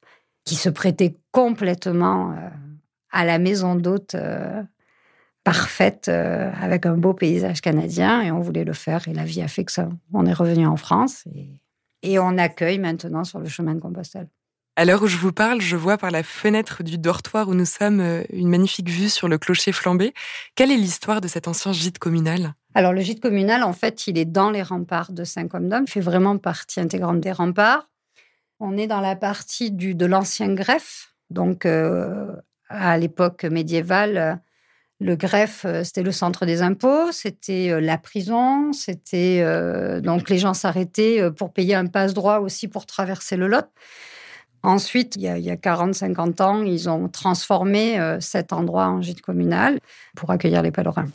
qui 0.43 0.55
se 0.55 0.69
prêtait 0.69 1.17
complètement 1.29 2.31
euh, 2.31 2.49
à 3.11 3.23
la 3.23 3.37
maison 3.37 3.75
d'hôte 3.75 4.15
euh, 4.15 4.63
parfaite 5.43 6.07
euh, 6.07 6.51
avec 6.59 6.87
un 6.87 6.97
beau 6.97 7.13
paysage 7.13 7.61
canadien 7.61 8.23
et 8.23 8.31
on 8.31 8.39
voulait 8.39 8.63
le 8.63 8.73
faire 8.73 9.07
et 9.07 9.13
la 9.13 9.23
vie 9.23 9.43
a 9.43 9.47
fait 9.47 9.65
que 9.65 9.71
ça. 9.71 9.87
On 10.13 10.25
est 10.25 10.33
revenu 10.33 10.65
en 10.65 10.77
France 10.77 11.25
et 12.01 12.17
on 12.17 12.39
accueille 12.39 12.79
maintenant 12.79 13.23
sur 13.23 13.37
le 13.37 13.47
chemin 13.47 13.75
de 13.75 13.79
Compostelle. 13.81 14.29
À 14.77 14.85
l'heure 14.85 15.03
où 15.03 15.07
je 15.07 15.17
vous 15.17 15.31
parle, 15.31 15.61
je 15.61 15.75
vois 15.75 15.99
par 15.99 16.09
la 16.09 16.23
fenêtre 16.23 16.81
du 16.81 16.97
dortoir 16.97 17.49
où 17.49 17.53
nous 17.53 17.65
sommes 17.65 18.23
une 18.31 18.49
magnifique 18.49 18.89
vue 18.89 19.09
sur 19.09 19.27
le 19.27 19.37
clocher 19.37 19.73
flambé. 19.73 20.15
Quelle 20.55 20.71
est 20.71 20.77
l'histoire 20.77 21.21
de 21.21 21.27
cet 21.27 21.47
ancien 21.47 21.71
gîte 21.71 21.99
communal? 21.99 22.55
Alors 22.73 22.93
le 22.93 23.01
gîte 23.01 23.19
communal, 23.19 23.63
en 23.63 23.73
fait, 23.73 24.07
il 24.07 24.17
est 24.17 24.25
dans 24.25 24.49
les 24.49 24.63
remparts 24.63 25.11
de 25.11 25.23
Saint-Comdom. 25.23 25.83
Il 25.87 25.89
fait 25.91 25.99
vraiment 25.99 26.37
partie 26.37 26.79
intégrante 26.79 27.19
des 27.19 27.31
remparts. 27.31 27.89
On 28.59 28.77
est 28.77 28.87
dans 28.87 29.01
la 29.01 29.15
partie 29.15 29.71
du, 29.71 29.95
de 29.95 30.05
l'ancien 30.05 30.53
greffe. 30.53 31.13
Donc 31.29 31.65
euh, 31.65 32.31
à 32.69 32.97
l'époque 32.97 33.43
médiévale, 33.43 34.41
le 34.99 35.15
greffe, 35.15 35.65
euh, 35.65 35.83
c'était 35.83 36.03
le 36.03 36.11
centre 36.11 36.45
des 36.45 36.61
impôts, 36.61 37.11
c'était 37.11 37.81
la 37.81 37.97
prison, 37.97 38.71
c'était 38.73 39.43
donc 40.01 40.29
les 40.29 40.37
gens 40.37 40.53
s'arrêtaient 40.53 41.29
pour 41.31 41.51
payer 41.51 41.75
un 41.75 41.87
passe-droit 41.87 42.39
aussi 42.39 42.67
pour 42.67 42.85
traverser 42.85 43.35
le 43.35 43.47
Lot. 43.47 43.67
Ensuite, 44.63 45.15
il 45.15 45.23
y 45.23 45.27
a, 45.27 45.33
a 45.33 45.55
40-50 45.55 46.41
ans, 46.43 46.63
ils 46.63 46.87
ont 46.87 47.09
transformé 47.09 47.99
euh, 47.99 48.19
cet 48.19 48.53
endroit 48.53 48.85
en 48.85 49.01
gîte 49.01 49.21
communal 49.21 49.79
pour 50.15 50.29
accueillir 50.29 50.61
les 50.61 50.71
pèlerins. 50.71 51.07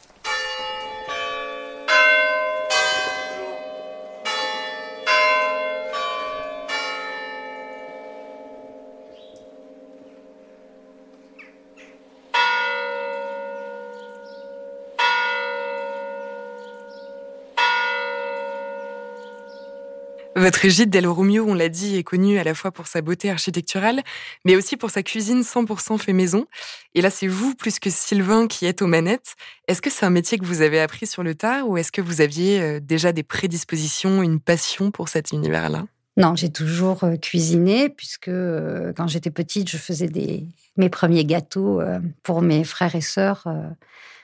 Votre 20.47 20.69
gîte 20.69 20.91
Del 20.91 21.09
on 21.09 21.55
l'a 21.55 21.69
dit, 21.69 21.97
est 21.97 22.05
connu 22.05 22.39
à 22.39 22.45
la 22.45 22.55
fois 22.55 22.71
pour 22.71 22.87
sa 22.87 23.03
beauté 23.03 23.31
architecturale, 23.31 24.05
mais 24.45 24.55
aussi 24.55 24.77
pour 24.77 24.91
sa 24.91 25.03
cuisine 25.03 25.41
100% 25.41 25.99
fait 25.99 26.13
maison. 26.13 26.47
Et 26.95 27.03
là, 27.03 27.11
c'est 27.11 27.27
vous 27.27 27.57
plus 27.57 27.81
que 27.81 27.91
Sylvain 27.91 28.47
qui 28.47 28.65
êtes 28.65 28.81
aux 28.81 28.87
manettes. 28.87 29.35
Est-ce 29.67 29.83
que 29.83 29.91
c'est 29.91 30.07
un 30.07 30.11
métier 30.11 30.39
que 30.39 30.45
vous 30.45 30.63
avez 30.63 30.81
appris 30.81 31.09
sur 31.09 31.25
le 31.25 31.35
tard 31.35 31.69
ou 31.69 31.79
est-ce 31.79 31.91
que 31.91 32.01
vous 32.01 32.21
aviez 32.21 32.61
euh, 32.61 32.79
déjà 32.79 33.11
des 33.11 33.25
prédispositions, 33.25 34.23
une 34.23 34.39
passion 34.39 34.93
pour 34.93 35.09
cet 35.09 35.33
univers-là? 35.33 35.85
Non, 36.17 36.35
j'ai 36.35 36.51
toujours 36.51 37.05
euh, 37.05 37.17
cuisiné 37.17 37.89
puisque 37.89 38.29
euh, 38.29 38.93
quand 38.97 39.07
j'étais 39.07 39.31
petite, 39.31 39.69
je 39.71 39.77
faisais 39.77 40.09
des, 40.09 40.47
mes 40.77 40.89
premiers 40.89 41.25
gâteaux 41.25 41.81
pour 42.23 42.43
mes 42.43 42.65
frères 42.65 42.95
et 42.95 43.01
sœurs. 43.01 43.47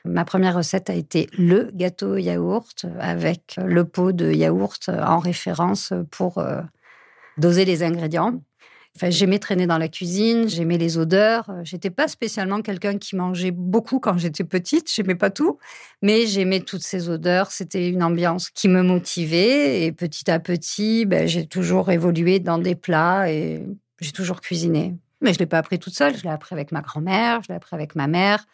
Ma 0.05 0.25
première 0.25 0.57
recette 0.57 0.91
a 0.91 0.95
été 0.95 1.29
le 1.39 1.71
gâteau 1.73 2.17
yaourt 2.17 2.87
avec 2.99 3.57
le 3.65 3.85
pot 3.85 4.13
de 4.13 4.33
yaourt 4.33 4.89
en 4.89 5.19
référence 5.19 5.93
pour 6.11 6.39
euh, 6.39 6.61
doser 7.39 7.65
les 7.65 7.85
ingrédients. 7.85 8.41
Enfin, 8.97 9.09
j'aimais 9.09 9.39
traîner 9.39 9.67
dans 9.67 9.79
la 9.79 9.89
cuisine, 9.89 10.49
j'aimais 10.49 10.77
les 10.77 10.99
odeurs. 10.99 11.51
J'étais 11.63 11.89
pas 11.91 12.09
spécialement 12.09 12.61
quelqu'un 12.61 12.99
qui 12.99 13.17
mangeait 13.17 13.51
beaucoup 13.51 14.01
quand 14.01 14.19
j'étais 14.19 14.45
petite, 14.45 14.93
j'aimais 14.93 15.15
pas 15.15 15.31
tout, 15.31 15.59
mais 16.03 16.27
j'aimais 16.27 16.61
toutes 16.61 16.83
ces 16.83 17.09
odeurs. 17.09 17.53
C'était 17.53 17.89
une 17.89 18.03
ambiance 18.03 18.51
qui 18.51 18.69
me 18.69 18.83
motivait 18.83 19.85
et 19.85 19.93
petit 19.93 20.31
à 20.31 20.39
petit, 20.41 21.07
ben, 21.07 21.27
j'ai 21.27 21.47
toujours 21.47 21.91
évolué 21.91 22.39
dans 22.39 22.59
des 22.59 22.75
plats 22.75 23.31
et 23.31 23.65
j'ai 24.01 24.13
toujours 24.13 24.41
cuisiné. 24.43 24.95
Mais 25.23 25.33
je 25.33 25.39
l'ai 25.39 25.47
pas 25.47 25.59
appris 25.59 25.79
toute 25.79 25.95
seule, 25.95 26.17
je 26.17 26.25
l'ai 26.25 26.31
appris 26.31 26.55
avec 26.55 26.71
ma 26.71 26.83
grand-mère, 26.83 27.43
je 27.43 27.49
l'ai 27.49 27.55
appris 27.55 27.75
avec 27.75 27.95
ma 27.95 28.09
mère 28.09 28.47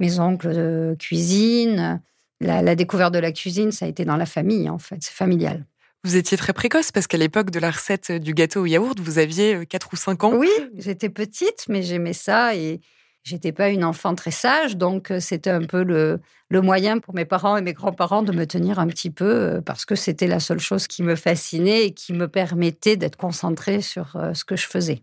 mes 0.00 0.18
oncles 0.18 0.52
de 0.52 0.96
cuisine. 0.98 2.02
La, 2.40 2.74
découverte 2.74 3.12
de 3.12 3.18
la 3.18 3.32
cuisine, 3.32 3.70
ça 3.70 3.84
a 3.84 3.88
été 3.88 4.06
dans 4.06 4.16
la 4.16 4.24
famille, 4.24 4.70
en 4.70 4.78
fait. 4.78 4.96
C'est 5.00 5.12
familial. 5.12 5.66
Vous 6.02 6.16
étiez 6.16 6.38
très 6.38 6.54
précoce 6.54 6.92
parce 6.92 7.06
qu'à 7.06 7.18
l'époque 7.18 7.50
de 7.50 7.58
la 7.58 7.70
recette 7.70 8.10
du 8.10 8.32
gâteau 8.32 8.62
au 8.62 8.66
yaourt, 8.66 8.98
vous 8.98 9.18
aviez 9.18 9.66
4 9.66 9.86
euh, 9.86 9.90
ou 9.92 9.96
5 9.96 10.24
ans. 10.24 10.32
Oui, 10.34 10.48
j'étais 10.78 11.10
petite, 11.10 11.66
mais 11.68 11.82
j'aimais 11.82 12.14
ça 12.14 12.54
et 12.56 12.80
j'étais 13.22 13.52
pas 13.52 13.68
une 13.68 13.84
enfant 13.84 14.14
très 14.14 14.30
sage. 14.30 14.78
Donc, 14.78 15.10
euh, 15.10 15.20
c'était 15.20 15.50
un 15.50 15.64
peu 15.64 15.82
le, 15.82 16.18
le 16.48 16.62
moyen 16.62 17.00
pour 17.00 17.14
mes 17.14 17.26
parents 17.26 17.58
et 17.58 17.60
mes 17.60 17.74
grands-parents 17.74 18.22
de 18.22 18.32
me 18.32 18.46
tenir 18.46 18.78
un 18.78 18.86
petit 18.86 19.10
peu 19.10 19.30
euh, 19.30 19.60
parce 19.60 19.84
que 19.84 19.94
c'était 19.94 20.26
la 20.26 20.40
seule 20.40 20.58
chose 20.58 20.86
qui 20.86 21.02
me 21.02 21.16
fascinait 21.16 21.84
et 21.84 21.92
qui 21.92 22.14
me 22.14 22.28
permettait 22.28 22.96
d'être 22.96 23.16
concentrée 23.16 23.82
sur 23.82 24.16
ce 24.32 24.44
que 24.44 24.56
je 24.56 24.66
faisais. 24.66 25.02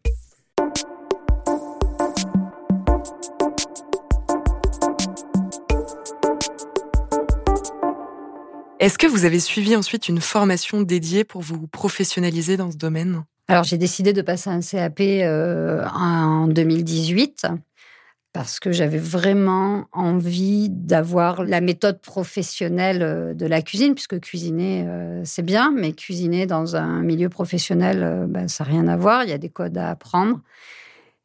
Est-ce 8.88 8.98
que 8.98 9.06
vous 9.06 9.26
avez 9.26 9.42
suivi 9.42 9.76
ensuite 9.76 10.08
une 10.08 10.22
formation 10.22 10.82
dédiée 10.82 11.26
pour 11.26 11.42
vous 11.42 11.68
professionnaliser 11.68 12.56
dans 12.56 12.72
ce 12.72 12.78
domaine? 12.78 13.26
Alors 13.50 13.66
j'ai 13.66 13.78
décidé 13.78 14.14
de 14.14 14.22
passer 14.22 14.50
un 14.50 14.62
CAP 14.62 15.02
euh, 15.02 15.86
en 15.94 16.48
2018 16.48 17.48
parce 18.32 18.62
que 18.62 18.72
j'avais 18.72 18.98
vraiment 18.98 19.88
envie 19.92 20.70
d'avoir 20.70 21.44
la 21.44 21.60
méthode 21.60 22.00
professionnelle 22.00 23.04
euh, 23.04 23.34
de 23.34 23.46
la 23.46 23.62
cuisine, 23.62 23.94
puisque 23.94 24.22
cuisiner, 24.22 24.86
euh, 24.88 25.22
c'est 25.26 25.44
bien, 25.44 25.74
mais 25.76 25.92
cuisiner 25.92 26.46
dans 26.46 26.78
un 26.78 27.02
milieu 27.02 27.28
professionnel, 27.28 28.26
ben, 28.30 28.48
ça 28.48 28.64
n'a 28.64 28.70
rien 28.70 28.88
à 28.88 28.96
voir, 28.96 29.26
il 29.26 29.32
y 29.32 29.34
a 29.34 29.38
des 29.38 29.50
codes 29.50 29.78
à 29.78 29.90
apprendre. 29.90 30.40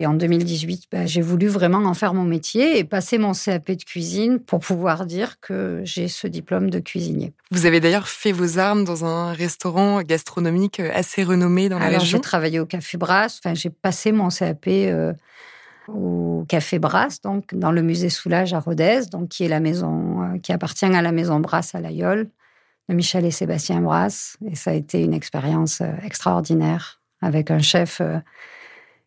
Et 0.03 0.07
en 0.07 0.15
2018, 0.15 0.89
bah, 0.91 1.07
j'ai 1.07 1.21
voulu 1.21 1.47
vraiment 1.47 1.79
en 1.89 1.95
faire 1.95 2.13
mon 2.13 2.25
métier 2.25 2.77
et 2.77 2.83
passer 2.83 3.19
mon 3.19 3.35
CAP 3.35 3.71
de 3.71 3.85
cuisine 3.85 4.41
pour 4.41 4.59
pouvoir 4.59 5.07
dire 5.07 5.39
que 5.39 5.81
j'ai 5.85 6.09
ce 6.09 6.27
diplôme 6.27 6.71
de 6.71 6.81
cuisinier. 6.81 7.33
Vous 7.53 7.67
avez 7.67 7.79
d'ailleurs 7.79 8.09
fait 8.09 8.33
vos 8.33 8.59
armes 8.59 8.83
dans 8.83 9.05
un 9.05 9.33
restaurant 9.33 10.03
gastronomique 10.03 10.81
assez 10.81 11.23
renommé 11.23 11.69
dans 11.69 11.79
la 11.79 11.85
Alors, 11.85 12.01
région. 12.01 12.19
J'ai 12.19 12.21
travaillé 12.21 12.59
au 12.59 12.67
Café 12.67 12.99
Brasse. 12.99 13.41
Enfin, 13.45 13.55
j'ai 13.55 13.71
passé 13.71 14.11
mon 14.11 14.29
CAP 14.29 14.67
euh, 14.67 15.13
au 15.87 16.45
Café 16.49 16.81
Brasse, 16.81 17.21
donc 17.21 17.55
dans 17.55 17.71
le 17.71 17.83
musée 17.83 18.09
Soulage 18.09 18.55
à 18.55 18.59
Rodez, 18.59 19.03
donc 19.13 19.29
qui 19.29 19.45
est 19.45 19.49
la 19.49 19.61
maison 19.61 20.25
euh, 20.25 20.39
qui 20.39 20.53
appartient 20.53 20.85
à 20.85 21.01
la 21.01 21.13
maison 21.13 21.39
Brasse 21.39 21.77
à 21.77 21.81
l'Aïol 21.81 22.29
de 22.89 22.95
Michel 22.97 23.25
et 23.25 23.31
Sébastien 23.31 23.81
Brasse. 23.81 24.37
Et 24.51 24.57
ça 24.57 24.73
a 24.73 24.75
été 24.75 25.01
une 25.01 25.15
expérience 25.15 25.81
euh, 25.81 25.93
extraordinaire 26.05 27.01
avec 27.21 27.53
un 27.53 27.61
chef 27.61 28.03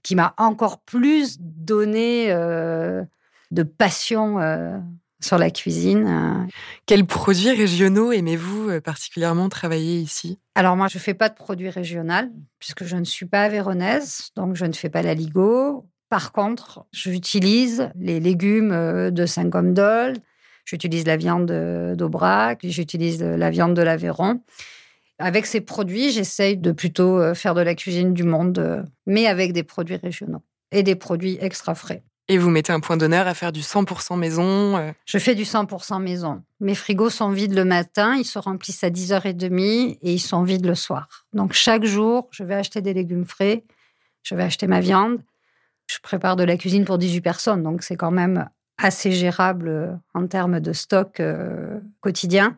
qui 0.05 0.15
m'a 0.15 0.35
encore 0.37 0.81
plus 0.81 1.39
donné 1.39 2.27
euh, 2.29 3.03
de 3.49 3.63
passion 3.63 4.39
euh, 4.39 4.77
sur 5.19 5.39
la 5.39 5.49
cuisine. 5.49 6.05
Euh. 6.07 6.51
Quels 6.85 7.07
produits 7.07 7.49
régionaux 7.49 8.11
aimez-vous 8.11 8.79
particulièrement 8.81 9.49
travailler 9.49 9.97
ici? 9.97 10.37
Alors 10.53 10.75
moi, 10.77 10.87
je 10.89 10.99
ne 10.99 11.01
fais 11.01 11.15
pas 11.15 11.27
de 11.29 11.33
produits 11.33 11.71
régionaux 11.71 12.29
puisque 12.59 12.83
je 12.83 12.97
ne 12.97 13.03
suis 13.03 13.25
pas 13.25 13.49
véronaise, 13.49 14.29
donc 14.35 14.55
je 14.55 14.65
ne 14.65 14.73
fais 14.73 14.89
pas 14.89 15.01
la 15.01 15.15
ligo. 15.15 15.89
Par 16.09 16.31
contre, 16.31 16.85
j'utilise 16.93 17.89
les 17.99 18.19
légumes 18.19 19.09
de 19.09 19.25
Saint-Comdol, 19.25 20.13
j'utilise 20.65 21.07
la 21.07 21.17
viande 21.17 21.51
d'Aubrac, 21.97 22.59
j'utilise 22.63 23.23
la 23.23 23.49
viande 23.49 23.73
de 23.73 23.81
l'Aveyron. 23.81 24.39
Avec 25.17 25.45
ces 25.45 25.61
produits, 25.61 26.11
j'essaye 26.11 26.57
de 26.57 26.71
plutôt 26.71 27.19
euh, 27.19 27.33
faire 27.33 27.53
de 27.53 27.61
la 27.61 27.75
cuisine 27.75 28.13
du 28.13 28.23
monde, 28.23 28.59
euh, 28.59 28.83
mais 29.05 29.27
avec 29.27 29.53
des 29.53 29.63
produits 29.63 29.95
régionaux 29.95 30.43
et 30.71 30.83
des 30.83 30.95
produits 30.95 31.37
extra 31.39 31.73
frais. 31.73 32.03
Et 32.27 32.37
vous 32.37 32.49
mettez 32.49 32.73
un 32.73 32.79
point 32.79 32.97
d'honneur 32.97 33.27
à 33.27 33.33
faire 33.33 33.51
du 33.51 33.61
100% 33.61 34.17
maison 34.17 34.77
euh? 34.77 34.91
Je 35.05 35.17
fais 35.19 35.35
du 35.35 35.43
100% 35.43 36.01
maison. 36.01 36.41
Mes 36.59 36.75
frigos 36.75 37.11
sont 37.11 37.29
vides 37.29 37.53
le 37.53 37.63
matin, 37.63 38.15
ils 38.15 38.25
se 38.25 38.39
remplissent 38.39 38.83
à 38.83 38.89
10h30 38.89 39.99
et 40.01 40.13
ils 40.13 40.19
sont 40.19 40.43
vides 40.43 40.65
le 40.65 40.75
soir. 40.75 41.07
Donc 41.33 41.53
chaque 41.53 41.85
jour, 41.85 42.27
je 42.31 42.43
vais 42.43 42.55
acheter 42.55 42.81
des 42.81 42.93
légumes 42.93 43.25
frais, 43.25 43.63
je 44.23 44.35
vais 44.35 44.43
acheter 44.43 44.67
ma 44.67 44.81
viande. 44.81 45.19
Je 45.87 45.99
prépare 46.01 46.35
de 46.35 46.43
la 46.43 46.57
cuisine 46.57 46.83
pour 46.83 46.97
18 46.97 47.21
personnes, 47.21 47.63
donc 47.63 47.83
c'est 47.83 47.95
quand 47.95 48.09
même 48.09 48.49
assez 48.79 49.11
gérable 49.11 49.99
en 50.15 50.25
termes 50.25 50.59
de 50.59 50.73
stock 50.73 51.21
quotidien. 52.01 52.57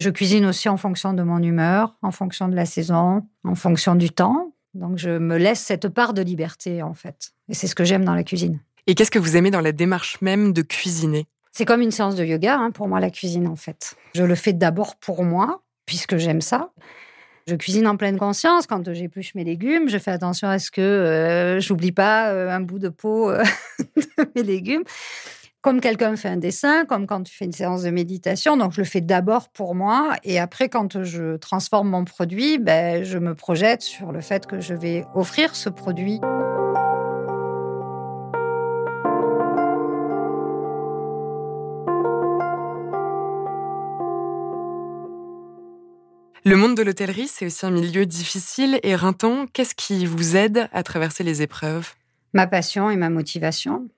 Je 0.00 0.08
cuisine 0.08 0.46
aussi 0.46 0.70
en 0.70 0.78
fonction 0.78 1.12
de 1.12 1.22
mon 1.22 1.42
humeur, 1.42 1.94
en 2.00 2.10
fonction 2.10 2.48
de 2.48 2.56
la 2.56 2.64
saison, 2.64 3.22
en 3.44 3.54
fonction 3.54 3.94
du 3.94 4.08
temps. 4.08 4.54
Donc 4.72 4.96
je 4.96 5.10
me 5.10 5.36
laisse 5.36 5.60
cette 5.60 5.88
part 5.88 6.14
de 6.14 6.22
liberté 6.22 6.82
en 6.82 6.94
fait. 6.94 7.32
Et 7.50 7.54
c'est 7.54 7.66
ce 7.66 7.74
que 7.74 7.84
j'aime 7.84 8.04
dans 8.04 8.14
la 8.14 8.24
cuisine. 8.24 8.60
Et 8.86 8.94
qu'est-ce 8.94 9.10
que 9.10 9.18
vous 9.18 9.36
aimez 9.36 9.50
dans 9.50 9.60
la 9.60 9.72
démarche 9.72 10.18
même 10.22 10.54
de 10.54 10.62
cuisiner? 10.62 11.26
C'est 11.52 11.66
comme 11.66 11.82
une 11.82 11.90
séance 11.90 12.16
de 12.16 12.24
yoga 12.24 12.56
hein, 12.56 12.70
pour 12.70 12.88
moi 12.88 12.98
la 12.98 13.10
cuisine 13.10 13.46
en 13.46 13.56
fait. 13.56 13.94
Je 14.14 14.22
le 14.22 14.34
fais 14.36 14.54
d'abord 14.54 14.96
pour 14.96 15.22
moi 15.22 15.62
puisque 15.84 16.16
j'aime 16.16 16.40
ça. 16.40 16.70
Je 17.46 17.54
cuisine 17.56 17.86
en 17.86 17.96
pleine 17.96 18.18
conscience. 18.18 18.66
Quand 18.66 18.94
j'épluche 18.94 19.34
mes 19.34 19.44
légumes, 19.44 19.88
je 19.88 19.98
fais 19.98 20.12
attention 20.12 20.48
à 20.48 20.58
ce 20.58 20.70
que 20.70 20.80
euh, 20.80 21.60
j'oublie 21.60 21.92
pas 21.92 22.30
euh, 22.30 22.48
un 22.48 22.60
bout 22.60 22.78
de 22.78 22.88
peau 22.88 23.28
euh, 23.28 23.42
de 23.96 24.30
mes 24.34 24.44
légumes 24.44 24.84
comme 25.62 25.80
quelqu'un 25.80 26.16
fait 26.16 26.28
un 26.28 26.36
dessin, 26.36 26.84
comme 26.86 27.06
quand 27.06 27.22
tu 27.22 27.34
fais 27.34 27.44
une 27.44 27.52
séance 27.52 27.82
de 27.82 27.90
méditation. 27.90 28.56
Donc, 28.56 28.72
je 28.72 28.80
le 28.80 28.86
fais 28.86 29.00
d'abord 29.00 29.50
pour 29.50 29.74
moi. 29.74 30.16
Et 30.24 30.38
après, 30.38 30.68
quand 30.68 31.02
je 31.02 31.36
transforme 31.36 31.90
mon 31.90 32.04
produit, 32.04 32.58
ben, 32.58 33.04
je 33.04 33.18
me 33.18 33.34
projette 33.34 33.82
sur 33.82 34.12
le 34.12 34.20
fait 34.20 34.46
que 34.46 34.60
je 34.60 34.74
vais 34.74 35.04
offrir 35.14 35.54
ce 35.54 35.68
produit. 35.68 36.20
Le 46.42 46.56
monde 46.56 46.74
de 46.74 46.82
l'hôtellerie, 46.82 47.28
c'est 47.28 47.44
aussi 47.44 47.66
un 47.66 47.70
milieu 47.70 48.06
difficile 48.06 48.80
et 48.82 48.94
rintant. 48.94 49.46
Qu'est-ce 49.52 49.74
qui 49.74 50.06
vous 50.06 50.36
aide 50.36 50.68
à 50.72 50.82
traverser 50.82 51.22
les 51.22 51.42
épreuves? 51.42 51.92
Ma 52.32 52.46
passion 52.46 52.88
et 52.88 52.96
ma 52.96 53.10
motivation. 53.10 53.90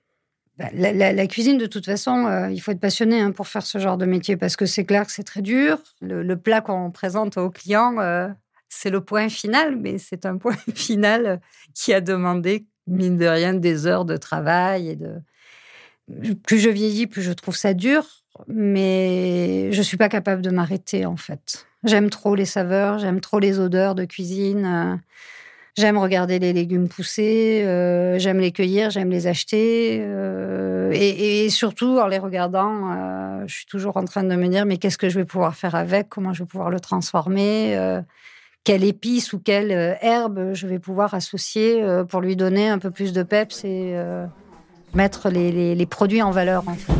Bah, 0.57 0.69
la, 0.73 1.27
cuisine, 1.27 1.57
de 1.57 1.65
toute 1.65 1.85
façon, 1.85 2.27
euh, 2.27 2.51
il 2.51 2.59
faut 2.59 2.71
être 2.71 2.79
passionné 2.79 3.19
hein, 3.19 3.31
pour 3.31 3.47
faire 3.47 3.65
ce 3.65 3.79
genre 3.79 3.97
de 3.97 4.05
métier 4.05 4.37
parce 4.37 4.55
que 4.55 4.67
c'est 4.67 4.85
clair 4.85 5.05
que 5.05 5.11
c'est 5.11 5.23
très 5.23 5.41
dur. 5.41 5.79
Le, 5.99 6.35
plat 6.35 6.61
qu'on 6.61 6.91
présente 6.91 7.37
aux 7.37 7.49
clients, 7.49 7.99
euh, 7.99 8.27
c'est 8.69 8.91
le 8.91 9.01
point 9.01 9.29
final, 9.29 9.75
mais 9.77 9.97
c'est 9.97 10.27
un 10.27 10.37
point 10.37 10.55
final 10.75 11.41
qui 11.73 11.91
a 11.91 12.01
demandé, 12.01 12.67
mine 12.85 13.17
de 13.17 13.25
rien, 13.25 13.55
des 13.55 13.87
heures 13.87 14.05
de 14.05 14.15
travail. 14.15 14.89
Et 14.89 14.95
de... 14.95 15.15
Plus 16.43 16.59
je 16.59 16.69
vieillis, 16.69 17.07
plus 17.07 17.23
je 17.23 17.33
trouve 17.33 17.55
ça 17.55 17.73
dur, 17.73 18.05
mais 18.47 19.71
je 19.71 19.77
ne 19.77 19.83
suis 19.83 19.97
pas 19.97 20.09
capable 20.09 20.43
de 20.43 20.51
m'arrêter, 20.51 21.07
en 21.07 21.17
fait. 21.17 21.65
J'aime 21.83 22.11
trop 22.11 22.35
les 22.35 22.45
saveurs, 22.45 22.99
j'aime 22.99 23.21
trop 23.21 23.39
les 23.39 23.59
odeurs 23.59 23.95
de 23.95 24.05
cuisine. 24.05 24.65
Euh, 24.65 24.95
J'aime 25.75 25.97
regarder 25.97 26.37
les 26.37 26.53
légumes 26.53 26.87
pousser, 26.87 27.63
euh, 27.65 28.19
j'aime 28.19 28.37
les 28.37 28.51
cueillir, 28.51 28.91
j'aime 28.91 29.09
les 29.09 29.25
acheter. 29.25 29.97
Euh, 30.01 30.91
et, 30.93 31.49
surtout, 31.49 31.97
en 31.97 32.05
les 32.05 32.19
regardant, 32.19 32.91
euh, 32.91 33.43
je 33.47 33.55
suis 33.55 33.65
toujours 33.65 33.97
en 33.97 34.05
train 34.05 34.23
de 34.23 34.35
me 34.35 34.47
dire, 34.49 34.67
mais 34.67 34.77
qu'est-ce 34.77 34.99
que 34.99 35.09
je 35.09 35.17
vais 35.17 35.25
pouvoir 35.25 35.55
faire 35.55 35.73
avec 35.73 36.09
Comment 36.09 36.31
je 36.31 36.43
vais 36.43 36.47
pouvoir 36.47 36.69
le 36.69 36.79
transformer 36.79 37.75
Quelle 38.63 38.83
épice 38.83 39.33
ou 39.33 39.39
quelle 39.39 39.71
herbe 40.01 40.53
je 40.53 40.67
vais 40.67 40.77
pouvoir 40.77 41.15
associer 41.15 41.83
pour 42.07 42.21
lui 42.21 42.35
donner 42.35 42.69
un 42.69 42.77
peu 42.77 42.91
plus 42.91 43.11
de 43.11 43.23
peps 43.23 43.65
et 43.65 43.95
mettre 44.93 45.29
les, 45.29 45.73
les, 45.73 45.85
produits 45.87 46.21
en 46.21 46.29
valeur, 46.29 46.65
en 46.67 46.75
fait. 46.75 46.93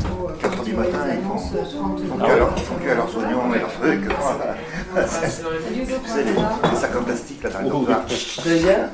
du 0.63 0.73
matin, 0.73 0.97
ils 1.13 1.21
font, 1.21 1.37
ils 1.37 2.07
font, 2.07 2.17
que, 2.17 2.23
alors, 2.23 2.53
ils 2.57 2.63
font 2.63 2.75
que 2.75 2.87
leurs 2.87 3.17
oignons 3.17 3.53
et 3.53 3.59
leurs 3.59 3.73
trucs. 3.73 4.03
C'est 4.03 4.52
les 4.95 6.77
sacs 6.77 6.95
en 6.95 7.03
plastique 7.03 7.43
là 7.43 7.49
dans 7.49 7.61
le 7.61 8.15
Très 8.37 8.59
bien. 8.59 8.89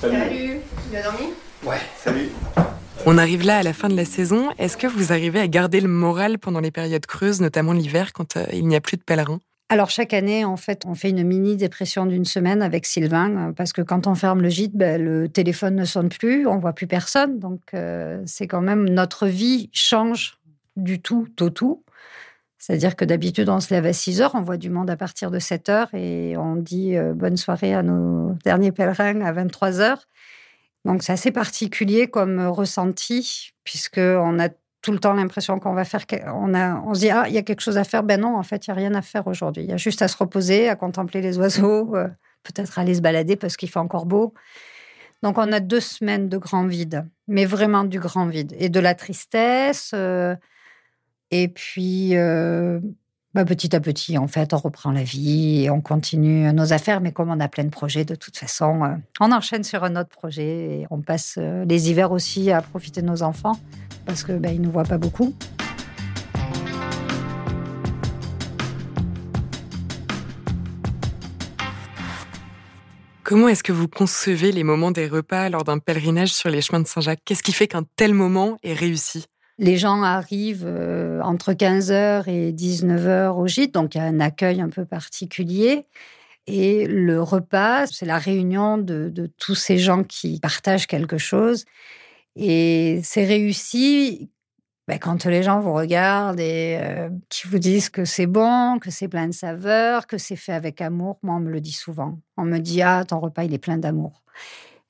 Salut. 0.00 0.60
Tu 0.90 0.96
as 0.96 1.02
dormi? 1.02 1.32
Ouais. 1.64 1.80
Salut. 1.96 2.28
On 3.06 3.18
arrive 3.18 3.44
là 3.44 3.58
à 3.58 3.62
la 3.62 3.72
fin 3.72 3.88
de 3.88 3.96
la 3.96 4.04
saison. 4.04 4.50
Est-ce 4.58 4.76
que 4.76 4.86
vous 4.86 5.12
arrivez 5.12 5.40
à 5.40 5.48
garder 5.48 5.80
le 5.80 5.88
moral 5.88 6.38
pendant 6.38 6.60
les 6.60 6.70
périodes 6.70 7.06
creuses, 7.06 7.40
notamment 7.40 7.72
l'hiver, 7.72 8.12
quand 8.12 8.36
euh, 8.36 8.44
il 8.52 8.66
n'y 8.66 8.76
a 8.76 8.80
plus 8.80 8.96
de 8.96 9.02
pèlerins? 9.02 9.40
Alors 9.68 9.90
chaque 9.90 10.14
année, 10.14 10.44
en 10.44 10.56
fait, 10.56 10.84
on 10.86 10.94
fait 10.94 11.10
une 11.10 11.24
mini 11.24 11.56
dépression 11.56 12.06
d'une 12.06 12.24
semaine 12.24 12.62
avec 12.62 12.86
Sylvain 12.86 13.36
euh, 13.36 13.52
parce 13.52 13.72
que 13.72 13.82
quand 13.82 14.06
on 14.06 14.14
ferme 14.14 14.40
le 14.40 14.48
gîte, 14.48 14.74
ben, 14.74 15.02
le 15.02 15.28
téléphone 15.28 15.74
ne 15.74 15.84
sonne 15.84 16.08
plus, 16.08 16.46
on 16.46 16.58
voit 16.58 16.72
plus 16.72 16.86
personne. 16.86 17.38
Donc 17.38 17.60
euh, 17.74 18.22
c'est 18.26 18.46
quand 18.46 18.60
même 18.60 18.88
notre 18.88 19.26
vie 19.26 19.70
change 19.72 20.38
du 20.76 21.00
tout 21.00 21.28
au 21.40 21.50
tout. 21.50 21.83
C'est-à-dire 22.66 22.96
que 22.96 23.04
d'habitude, 23.04 23.50
on 23.50 23.60
se 23.60 23.74
lève 23.74 23.84
à 23.84 23.92
6 23.92 24.22
heures, 24.22 24.34
on 24.34 24.40
voit 24.40 24.56
du 24.56 24.70
monde 24.70 24.88
à 24.88 24.96
partir 24.96 25.30
de 25.30 25.38
7 25.38 25.68
heures 25.68 25.88
et 25.92 26.34
on 26.38 26.56
dit 26.56 26.96
bonne 27.14 27.36
soirée 27.36 27.74
à 27.74 27.82
nos 27.82 28.32
derniers 28.42 28.72
pèlerins 28.72 29.20
à 29.20 29.32
23 29.32 29.80
heures. 29.80 30.06
Donc 30.86 31.02
c'est 31.02 31.12
assez 31.12 31.30
particulier 31.30 32.06
comme 32.06 32.40
ressenti, 32.46 33.50
puisqu'on 33.64 34.38
a 34.38 34.48
tout 34.80 34.92
le 34.92 34.98
temps 34.98 35.12
l'impression 35.12 35.58
qu'on 35.58 35.74
va 35.74 35.84
faire. 35.84 36.06
On, 36.34 36.54
a, 36.54 36.80
on 36.86 36.94
se 36.94 37.00
dit, 37.00 37.10
ah, 37.10 37.24
il 37.28 37.34
y 37.34 37.38
a 37.38 37.42
quelque 37.42 37.60
chose 37.60 37.76
à 37.76 37.84
faire. 37.84 38.02
Ben 38.02 38.18
non, 38.18 38.34
en 38.34 38.42
fait, 38.42 38.66
il 38.66 38.70
n'y 38.70 38.72
a 38.72 38.76
rien 38.76 38.94
à 38.94 39.02
faire 39.02 39.26
aujourd'hui. 39.26 39.64
Il 39.64 39.68
y 39.68 39.74
a 39.74 39.76
juste 39.76 40.00
à 40.00 40.08
se 40.08 40.16
reposer, 40.16 40.70
à 40.70 40.74
contempler 40.74 41.20
les 41.20 41.36
oiseaux, 41.36 41.94
euh, 41.94 42.08
peut-être 42.44 42.78
aller 42.78 42.94
se 42.94 43.02
balader 43.02 43.36
parce 43.36 43.58
qu'il 43.58 43.68
fait 43.68 43.78
encore 43.78 44.06
beau. 44.06 44.32
Donc 45.22 45.36
on 45.36 45.52
a 45.52 45.60
deux 45.60 45.80
semaines 45.80 46.30
de 46.30 46.38
grand 46.38 46.66
vide, 46.66 47.06
mais 47.28 47.44
vraiment 47.44 47.84
du 47.84 48.00
grand 48.00 48.26
vide. 48.26 48.54
Et 48.58 48.70
de 48.70 48.80
la 48.80 48.94
tristesse. 48.94 49.90
Euh, 49.92 50.34
et 51.36 51.48
puis, 51.48 52.14
euh, 52.14 52.78
bah, 53.34 53.44
petit 53.44 53.74
à 53.74 53.80
petit, 53.80 54.16
en 54.18 54.28
fait, 54.28 54.54
on 54.54 54.56
reprend 54.56 54.92
la 54.92 55.02
vie 55.02 55.64
et 55.64 55.70
on 55.70 55.80
continue 55.80 56.52
nos 56.52 56.72
affaires. 56.72 57.00
Mais 57.00 57.10
comme 57.10 57.28
on 57.28 57.40
a 57.40 57.48
plein 57.48 57.64
de 57.64 57.70
projets, 57.70 58.04
de 58.04 58.14
toute 58.14 58.36
façon, 58.36 58.84
euh, 58.84 58.94
on 59.18 59.32
enchaîne 59.32 59.64
sur 59.64 59.82
un 59.82 59.96
autre 59.96 60.10
projet 60.10 60.42
et 60.44 60.86
on 60.90 61.00
passe 61.00 61.34
euh, 61.38 61.64
les 61.64 61.90
hivers 61.90 62.12
aussi 62.12 62.52
à 62.52 62.62
profiter 62.62 63.02
de 63.02 63.06
nos 63.06 63.24
enfants 63.24 63.58
parce 64.06 64.22
qu'ils 64.22 64.36
bah, 64.36 64.52
ne 64.52 64.58
nous 64.58 64.70
voient 64.70 64.84
pas 64.84 64.96
beaucoup. 64.96 65.34
Comment 73.24 73.48
est-ce 73.48 73.64
que 73.64 73.72
vous 73.72 73.88
concevez 73.88 74.52
les 74.52 74.62
moments 74.62 74.92
des 74.92 75.08
repas 75.08 75.48
lors 75.48 75.64
d'un 75.64 75.80
pèlerinage 75.80 76.32
sur 76.32 76.48
les 76.48 76.60
chemins 76.60 76.78
de 76.78 76.86
Saint-Jacques? 76.86 77.22
Qu'est-ce 77.24 77.42
qui 77.42 77.52
fait 77.52 77.66
qu'un 77.66 77.82
tel 77.96 78.14
moment 78.14 78.56
est 78.62 78.74
réussi? 78.74 79.26
Les 79.58 79.76
gens 79.76 80.02
arrivent 80.02 80.66
euh, 80.66 81.20
entre 81.22 81.52
15h 81.52 82.28
et 82.28 82.52
19h 82.52 83.36
au 83.36 83.46
gîte, 83.46 83.74
donc 83.74 83.94
il 83.94 83.98
y 83.98 84.00
a 84.00 84.04
un 84.04 84.20
accueil 84.20 84.60
un 84.60 84.68
peu 84.68 84.84
particulier. 84.84 85.86
Et 86.46 86.86
le 86.86 87.22
repas, 87.22 87.86
c'est 87.86 88.04
la 88.04 88.18
réunion 88.18 88.76
de, 88.78 89.30
tous 89.38 89.54
ces 89.54 89.78
gens 89.78 90.04
qui 90.04 90.40
partagent 90.40 90.86
quelque 90.86 91.18
chose. 91.18 91.64
Et 92.36 93.00
c'est 93.02 93.24
réussi 93.24 94.30
ben, 94.86 94.98
quand 94.98 95.24
les 95.24 95.42
gens 95.42 95.60
vous 95.60 95.72
regardent 95.72 96.40
et 96.40 96.78
euh, 96.82 97.08
qui 97.30 97.46
vous 97.48 97.58
disent 97.58 97.88
que 97.88 98.04
c'est 98.04 98.26
bon, 98.26 98.78
que 98.78 98.90
c'est 98.90 99.08
plein 99.08 99.28
de 99.28 99.32
saveurs, 99.32 100.06
que 100.06 100.18
c'est 100.18 100.36
fait 100.36 100.52
avec 100.52 100.82
amour. 100.82 101.18
Moi, 101.22 101.36
on 101.36 101.40
me 101.40 101.50
le 101.50 101.60
dit 101.60 101.72
souvent. 101.72 102.18
On 102.36 102.44
me 102.44 102.58
dit 102.58 102.82
Ah, 102.82 103.04
ton 103.06 103.20
repas, 103.20 103.44
il 103.44 103.54
est 103.54 103.58
plein 103.58 103.78
d'amour. 103.78 104.22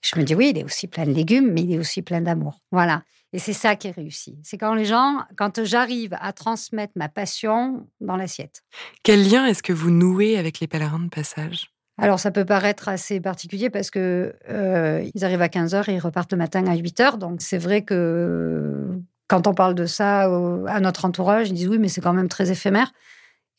Je 0.01 0.19
me 0.19 0.25
dis 0.25 0.35
Oui, 0.35 0.51
il 0.51 0.59
est 0.59 0.65
aussi 0.65 0.89
plein 0.89 1.05
de 1.05 1.13
légumes, 1.13 1.53
mais 1.53 1.63
il 1.63 1.73
est 1.75 1.79
aussi 1.79 2.03
plein 2.03 2.21
d'amour. 2.21 2.61
Voilà. 2.73 3.05
Et 3.35 3.41
c'est 3.41 3.53
ça 3.53 3.75
qui 3.75 3.89
est 3.89 3.91
réussi. 3.91 4.39
C'est 4.45 4.57
quand 4.59 4.75
les 4.75 4.85
gens, 4.85 5.19
quand 5.37 5.65
j'arrive 5.65 6.17
à 6.21 6.33
transmettre 6.33 6.93
ma 6.95 7.09
passion 7.09 7.85
dans 8.01 8.17
l'assiette. 8.17 8.63
Quel 9.03 9.29
lien 9.29 9.45
est-ce 9.45 9.61
que 9.61 9.73
vous 9.73 9.91
nouez 9.91 10.39
avec 10.39 10.61
les 10.61 10.69
pèlerins 10.69 11.01
de 11.01 11.09
passage? 11.09 11.73
Alors, 11.99 12.21
ça 12.21 12.31
peut 12.31 12.45
paraître 12.45 12.89
assez 12.89 13.21
particulier 13.21 13.71
parce 13.71 13.91
que 13.91 14.37
euh, 14.49 15.05
ils 15.17 15.25
arrivent 15.25 15.43
à 15.43 15.49
15 15.49 15.75
h 15.75 15.91
et 15.91 15.95
ils 15.95 15.99
repartent 15.99 16.31
le 16.31 16.39
matin 16.39 16.65
à 16.69 16.77
8 16.77 17.01
h. 17.01 17.19
Donc, 17.19 17.43
c'est 17.43 17.59
vrai 17.59 17.83
que 17.83 19.01
quand 19.27 19.49
on 19.49 19.55
parle 19.55 19.75
de 19.75 19.87
ça 19.87 20.23
à 20.69 20.79
notre 20.79 21.05
entourage, 21.05 21.49
ils 21.49 21.55
disent 21.55 21.69
oui, 21.69 21.79
mais 21.79 21.89
c'est 21.89 22.01
quand 22.01 22.13
même 22.13 22.29
très 22.29 22.53
éphémère. 22.53 22.93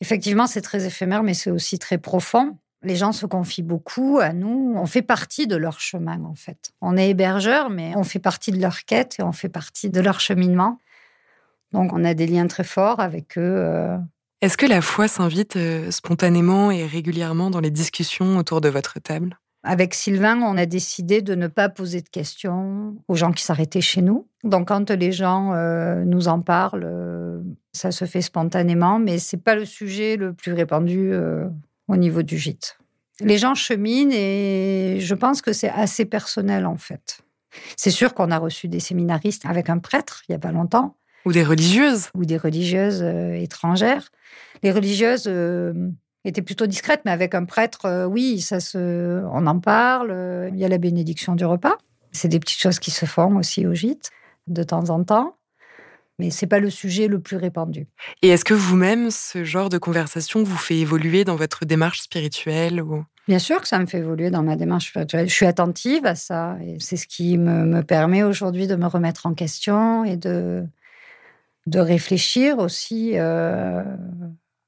Effectivement, 0.00 0.46
c'est 0.46 0.62
très 0.62 0.86
éphémère, 0.86 1.22
mais 1.22 1.34
c'est 1.34 1.50
aussi 1.50 1.78
très 1.78 1.98
profond. 1.98 2.56
Les 2.86 2.94
gens 2.94 3.10
se 3.10 3.26
confient 3.26 3.64
beaucoup 3.64 4.20
à 4.22 4.32
nous. 4.32 4.74
On 4.76 4.86
fait 4.86 5.02
partie 5.02 5.48
de 5.48 5.56
leur 5.56 5.80
chemin, 5.80 6.22
en 6.22 6.36
fait. 6.36 6.70
On 6.80 6.96
est 6.96 7.10
hébergeurs, 7.10 7.68
mais 7.68 7.94
on 7.96 8.04
fait 8.04 8.20
partie 8.20 8.52
de 8.52 8.60
leur 8.60 8.84
quête 8.84 9.16
et 9.18 9.24
on 9.24 9.32
fait 9.32 9.48
partie 9.48 9.90
de 9.90 10.00
leur 10.00 10.20
cheminement. 10.20 10.78
Donc, 11.72 11.92
on 11.92 12.04
a 12.04 12.14
des 12.14 12.28
liens 12.28 12.46
très 12.46 12.62
forts 12.62 13.00
avec 13.00 13.36
eux. 13.38 13.56
Euh. 13.56 13.98
Est-ce 14.40 14.56
que 14.56 14.66
la 14.66 14.82
foi 14.82 15.08
s'invite 15.08 15.56
euh, 15.56 15.90
spontanément 15.90 16.70
et 16.70 16.86
régulièrement 16.86 17.50
dans 17.50 17.58
les 17.58 17.72
discussions 17.72 18.38
autour 18.38 18.60
de 18.60 18.68
votre 18.68 19.00
table? 19.00 19.36
Avec 19.64 19.92
Sylvain, 19.92 20.40
on 20.42 20.56
a 20.56 20.64
décidé 20.64 21.22
de 21.22 21.34
ne 21.34 21.48
pas 21.48 21.68
poser 21.68 22.02
de 22.02 22.08
questions 22.08 22.94
aux 23.08 23.16
gens 23.16 23.32
qui 23.32 23.42
s'arrêtaient 23.42 23.80
chez 23.80 24.00
nous. 24.00 24.28
Donc, 24.44 24.68
quand 24.68 24.92
les 24.92 25.10
gens 25.10 25.54
euh, 25.54 26.04
nous 26.04 26.28
en 26.28 26.40
parlent, 26.40 27.42
ça 27.72 27.90
se 27.90 28.04
fait 28.04 28.22
spontanément, 28.22 29.00
mais 29.00 29.18
c'est 29.18 29.42
pas 29.42 29.56
le 29.56 29.64
sujet 29.64 30.16
le 30.16 30.32
plus 30.32 30.52
répandu 30.52 31.12
au 31.88 31.96
niveau 31.96 32.22
du 32.22 32.38
gîte. 32.38 32.78
Les 33.20 33.38
gens 33.38 33.54
cheminent 33.54 34.12
et 34.12 34.98
je 35.00 35.14
pense 35.14 35.40
que 35.40 35.52
c'est 35.52 35.70
assez 35.70 36.04
personnel 36.04 36.66
en 36.66 36.76
fait. 36.76 37.20
C'est 37.76 37.90
sûr 37.90 38.12
qu'on 38.12 38.30
a 38.30 38.38
reçu 38.38 38.68
des 38.68 38.80
séminaristes 38.80 39.46
avec 39.46 39.70
un 39.70 39.78
prêtre 39.78 40.22
il 40.28 40.32
n'y 40.32 40.36
a 40.36 40.38
pas 40.38 40.52
longtemps. 40.52 40.96
Ou 41.24 41.32
des 41.32 41.42
religieuses. 41.42 42.10
Ou 42.14 42.24
des 42.24 42.36
religieuses 42.36 43.02
euh, 43.02 43.32
étrangères. 43.32 44.10
Les 44.62 44.70
religieuses 44.70 45.24
euh, 45.26 45.72
étaient 46.24 46.42
plutôt 46.42 46.66
discrètes, 46.66 47.02
mais 47.04 47.10
avec 47.10 47.34
un 47.34 47.44
prêtre, 47.44 47.86
euh, 47.86 48.04
oui, 48.04 48.40
ça 48.40 48.60
se, 48.60 49.24
on 49.32 49.46
en 49.46 49.58
parle. 49.58 50.50
Il 50.52 50.58
y 50.58 50.64
a 50.64 50.68
la 50.68 50.78
bénédiction 50.78 51.34
du 51.34 51.44
repas. 51.44 51.76
C'est 52.12 52.28
des 52.28 52.38
petites 52.38 52.60
choses 52.60 52.78
qui 52.78 52.92
se 52.92 53.06
font 53.06 53.36
aussi 53.36 53.66
au 53.66 53.74
gîte 53.74 54.10
de 54.46 54.62
temps 54.62 54.90
en 54.90 55.02
temps 55.02 55.36
mais 56.18 56.30
c'est 56.30 56.46
pas 56.46 56.58
le 56.58 56.70
sujet 56.70 57.08
le 57.08 57.20
plus 57.20 57.36
répandu. 57.36 57.86
Et 58.22 58.28
est-ce 58.28 58.44
que 58.44 58.54
vous-même, 58.54 59.10
ce 59.10 59.44
genre 59.44 59.68
de 59.68 59.78
conversation 59.78 60.42
vous 60.42 60.56
fait 60.56 60.76
évoluer 60.76 61.24
dans 61.24 61.36
votre 61.36 61.64
démarche 61.64 62.00
spirituelle 62.00 62.82
ou... 62.82 63.04
Bien 63.28 63.38
sûr 63.40 63.60
que 63.60 63.66
ça 63.66 63.80
me 63.80 63.86
fait 63.86 63.98
évoluer 63.98 64.30
dans 64.30 64.44
ma 64.44 64.54
démarche 64.54 64.90
spirituelle. 64.90 65.28
Je 65.28 65.34
suis 65.34 65.46
attentive 65.46 66.06
à 66.06 66.14
ça 66.14 66.56
et 66.62 66.76
c'est 66.78 66.96
ce 66.96 67.08
qui 67.08 67.36
me, 67.38 67.64
me 67.64 67.82
permet 67.82 68.22
aujourd'hui 68.22 68.68
de 68.68 68.76
me 68.76 68.86
remettre 68.86 69.26
en 69.26 69.34
question 69.34 70.04
et 70.04 70.16
de, 70.16 70.64
de 71.66 71.80
réfléchir 71.80 72.58
aussi 72.58 73.12
euh, 73.14 73.82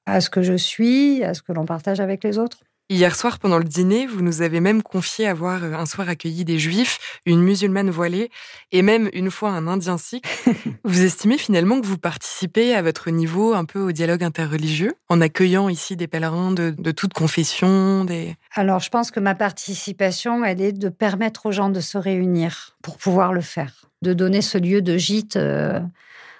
à 0.06 0.20
ce 0.20 0.28
que 0.28 0.42
je 0.42 0.54
suis, 0.54 1.22
à 1.22 1.34
ce 1.34 1.42
que 1.42 1.52
l'on 1.52 1.66
partage 1.66 2.00
avec 2.00 2.24
les 2.24 2.38
autres. 2.38 2.64
Hier 2.90 3.14
soir, 3.14 3.38
pendant 3.38 3.59
le 3.59 3.64
dîner, 3.64 4.07
vous 4.07 4.22
nous 4.22 4.40
avez 4.40 4.61
même 4.61 4.83
confié 4.83 5.27
avoir 5.27 5.62
euh, 5.62 5.74
un 5.74 5.85
soir 5.85 6.09
accueilli 6.09 6.46
des 6.46 6.59
juifs, 6.59 7.20
une 7.27 7.42
musulmane 7.42 7.90
voilée 7.90 8.31
et 8.72 8.81
même 8.81 9.11
une 9.12 9.31
fois 9.31 9.51
un 9.51 9.66
indien 9.66 9.98
sikh. 9.98 10.24
vous 10.85 11.03
estimez 11.03 11.37
finalement 11.37 11.83
que 11.83 11.87
vous 11.87 11.98
participez 11.98 12.74
à 12.74 12.81
votre 12.81 13.11
niveau 13.11 13.53
un 13.53 13.66
peu 13.66 13.79
au 13.79 13.92
dialogue 13.92 14.24
interreligieux 14.24 14.94
en 15.11 15.20
accueillant 15.20 15.68
ici 15.68 15.96
des 15.96 16.07
pèlerins 16.07 16.51
de, 16.53 16.74
de 16.79 16.90
toute 16.90 17.12
confession 17.12 18.07
des... 18.07 18.37
Alors, 18.55 18.81
je 18.81 18.88
pense 18.88 19.11
que 19.11 19.20
ma 19.20 19.35
participation, 19.35 20.42
elle 20.42 20.62
est 20.62 20.72
de 20.72 20.88
permettre 20.88 21.44
aux 21.44 21.53
gens 21.53 21.68
de 21.68 21.81
se 21.81 21.98
réunir 21.98 22.74
pour 22.81 22.96
pouvoir 22.96 23.35
le 23.35 23.42
faire, 23.42 23.74
de 24.01 24.14
donner 24.14 24.40
ce 24.40 24.57
lieu 24.57 24.81
de 24.81 24.96
gîte. 24.96 25.37
Euh, 25.37 25.79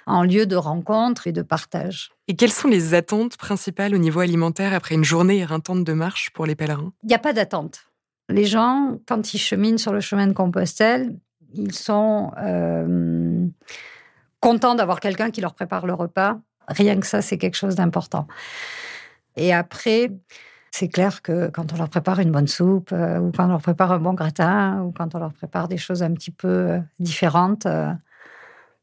en 0.09 0.23
lieu 0.23 0.47
de 0.47 0.57
rencontre 0.57 1.27
et 1.27 1.33
de 1.33 1.43
partage. 1.43 2.11
Et 2.27 2.35
quelles 2.35 2.51
sont 2.51 2.69
les 2.69 2.95
attentes 2.95 3.37
principales 3.37 3.95
au 3.95 3.99
niveau 3.99 4.21
alimentaire 4.21 4.73
après 4.73 4.95
une 4.95 5.05
journée 5.05 5.39
éreintante 5.39 5.85
de 5.85 5.93
marche 5.93 6.31
pour 6.31 6.47
les 6.47 6.55
pèlerins? 6.55 6.93
Il 7.03 7.09
n'y 7.09 7.15
a 7.15 7.19
pas 7.19 7.33
d'attente. 7.33 7.85
Les 8.31 8.45
gens, 8.45 8.99
quand 9.07 9.35
ils 9.35 9.39
cheminent 9.39 9.79
sur 9.79 9.93
le 9.93 10.01
chemin 10.01 10.27
de 10.27 10.33
Compostelle, 10.33 11.17
ils 11.55 11.73
sont 11.73 12.33
euh, 12.39 13.47
contents 14.41 14.75
d'avoir 14.75 15.01
quelqu'un 15.01 15.31
qui 15.31 15.41
leur 15.41 15.55
prépare 15.55 15.87
le 15.87 15.95
repas. 15.95 16.39
Rien 16.67 16.99
que 17.01 17.07
ça, 17.07 17.23
c'est 17.23 17.39
quelque 17.39 17.57
chose 17.57 17.75
d'important. 17.75 18.27
Et 19.37 19.55
après, 19.55 20.11
c'est 20.71 20.89
clair 20.89 21.23
que 21.23 21.49
quand 21.49 21.73
on 21.73 21.77
leur 21.77 21.89
prépare 21.89 22.21
une 22.21 22.31
bonne 22.31 22.49
soupe, 22.49 22.93
euh, 22.93 23.19
ou 23.19 23.31
quand 23.33 23.45
on 23.47 23.49
leur 23.49 23.63
prépare 23.63 23.93
un 23.93 23.99
bon 23.99 24.15
gratin, 24.15 24.83
ou 24.83 24.93
quand 24.93 25.15
on 25.15 25.19
leur 25.19 25.33
prépare 25.33 25.69
des 25.69 25.79
choses 25.79 26.03
un 26.03 26.13
petit 26.13 26.31
peu 26.31 26.49
euh, 26.49 26.81
différentes, 26.99 27.67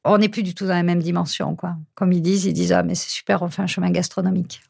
on 0.05 0.17
n'est 0.19 0.29
plus 0.29 0.43
du 0.43 0.53
tout 0.53 0.65
dans 0.65 0.73
la 0.73 0.83
même 0.83 1.01
dimension, 1.01 1.55
quoi. 1.55 1.75
Comme 1.95 2.13
ils 2.13 2.21
disent, 2.21 2.45
ils 2.45 2.53
disent 2.53 2.71
ah 2.71 2.83
mais 2.83 2.95
c'est 2.95 3.09
super, 3.09 3.41
on 3.41 3.49
fait 3.49 3.61
un 3.61 3.67
chemin 3.67 3.89
gastronomique. 3.89 4.61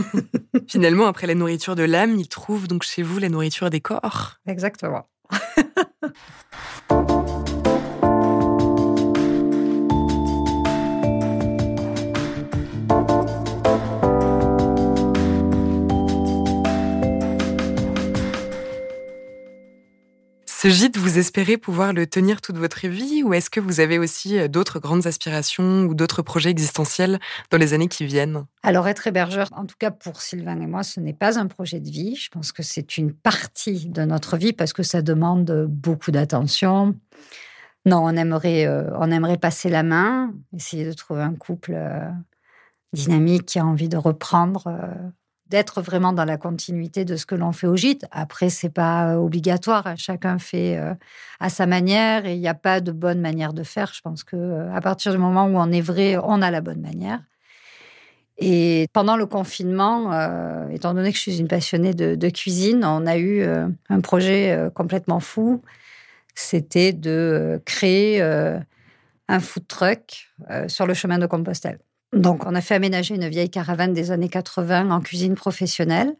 Finalement, 0.68 1.06
après 1.06 1.26
la 1.26 1.34
nourriture 1.34 1.76
de 1.76 1.84
l'âme, 1.84 2.16
ils 2.18 2.28
trouvent 2.28 2.68
donc 2.68 2.82
chez 2.82 3.02
vous 3.02 3.18
la 3.18 3.28
nourriture 3.28 3.70
des 3.70 3.80
corps. 3.80 4.38
Exactement. 4.46 5.08
Ce 20.64 20.70
gîte, 20.70 20.96
vous 20.96 21.18
espérez 21.18 21.58
pouvoir 21.58 21.92
le 21.92 22.06
tenir 22.06 22.40
toute 22.40 22.56
votre 22.56 22.88
vie 22.88 23.22
ou 23.22 23.34
est-ce 23.34 23.50
que 23.50 23.60
vous 23.60 23.80
avez 23.80 23.98
aussi 23.98 24.38
euh, 24.38 24.48
d'autres 24.48 24.78
grandes 24.78 25.06
aspirations 25.06 25.82
ou 25.82 25.94
d'autres 25.94 26.22
projets 26.22 26.48
existentiels 26.48 27.20
dans 27.50 27.58
les 27.58 27.74
années 27.74 27.88
qui 27.88 28.06
viennent? 28.06 28.46
Alors 28.62 28.88
être 28.88 29.06
hébergeur, 29.06 29.50
en 29.52 29.66
tout 29.66 29.74
cas 29.78 29.90
pour 29.90 30.22
Sylvain 30.22 30.58
et 30.62 30.66
moi, 30.66 30.82
ce 30.82 31.00
n'est 31.00 31.12
pas 31.12 31.38
un 31.38 31.48
projet 31.48 31.80
de 31.80 31.90
vie. 31.90 32.16
Je 32.16 32.30
pense 32.30 32.50
que 32.50 32.62
c'est 32.62 32.96
une 32.96 33.12
partie 33.12 33.90
de 33.90 34.04
notre 34.06 34.38
vie 34.38 34.54
parce 34.54 34.72
que 34.72 34.82
ça 34.82 35.02
demande 35.02 35.66
beaucoup 35.68 36.12
d'attention. 36.12 36.94
Non, 37.84 37.98
on 38.02 38.16
aimerait, 38.16 38.64
euh, 38.64 38.88
on 38.98 39.10
aimerait 39.10 39.36
passer 39.36 39.68
la 39.68 39.82
main, 39.82 40.32
essayer 40.56 40.86
de 40.86 40.94
trouver 40.94 41.20
un 41.20 41.34
couple 41.34 41.74
euh, 41.74 42.08
dynamique 42.94 43.44
qui 43.44 43.58
a 43.58 43.66
envie 43.66 43.90
de 43.90 43.98
reprendre 43.98 44.74
d'être 45.48 45.82
vraiment 45.82 46.12
dans 46.12 46.24
la 46.24 46.36
continuité 46.36 47.04
de 47.04 47.16
ce 47.16 47.26
que 47.26 47.34
l'on 47.34 47.52
fait 47.52 47.66
au 47.66 47.76
gîte. 47.76 48.06
Après, 48.10 48.48
c'est 48.48 48.70
pas 48.70 49.12
euh, 49.12 49.16
obligatoire. 49.16 49.94
Chacun 49.96 50.38
fait 50.38 50.78
euh, 50.78 50.94
à 51.38 51.50
sa 51.50 51.66
manière 51.66 52.24
et 52.26 52.34
il 52.34 52.40
n'y 52.40 52.48
a 52.48 52.54
pas 52.54 52.80
de 52.80 52.92
bonne 52.92 53.20
manière 53.20 53.52
de 53.52 53.62
faire. 53.62 53.92
Je 53.94 54.00
pense 54.00 54.24
que 54.24 54.36
euh, 54.36 54.74
à 54.74 54.80
partir 54.80 55.12
du 55.12 55.18
moment 55.18 55.44
où 55.46 55.56
on 55.56 55.70
est 55.70 55.82
vrai, 55.82 56.16
on 56.22 56.40
a 56.40 56.50
la 56.50 56.60
bonne 56.60 56.80
manière. 56.80 57.20
Et 58.38 58.88
pendant 58.92 59.16
le 59.16 59.26
confinement, 59.26 60.10
étant 60.70 60.92
donné 60.92 61.12
que 61.12 61.16
je 61.16 61.22
suis 61.22 61.38
une 61.38 61.46
passionnée 61.46 61.94
de, 61.94 62.28
cuisine, 62.30 62.84
on 62.84 63.06
a 63.06 63.16
eu 63.16 63.44
un 63.44 64.00
projet 64.00 64.58
complètement 64.74 65.20
fou. 65.20 65.62
C'était 66.34 66.92
de 66.92 67.62
créer 67.64 68.20
un 68.20 69.38
food 69.38 69.68
truck 69.68 70.32
sur 70.66 70.84
le 70.84 70.94
chemin 70.94 71.18
de 71.18 71.26
Compostelle. 71.26 71.78
Donc, 72.14 72.46
on 72.46 72.54
a 72.54 72.60
fait 72.60 72.74
aménager 72.74 73.14
une 73.14 73.28
vieille 73.28 73.50
caravane 73.50 73.92
des 73.92 74.10
années 74.10 74.28
80 74.28 74.90
en 74.90 75.00
cuisine 75.00 75.34
professionnelle. 75.34 76.14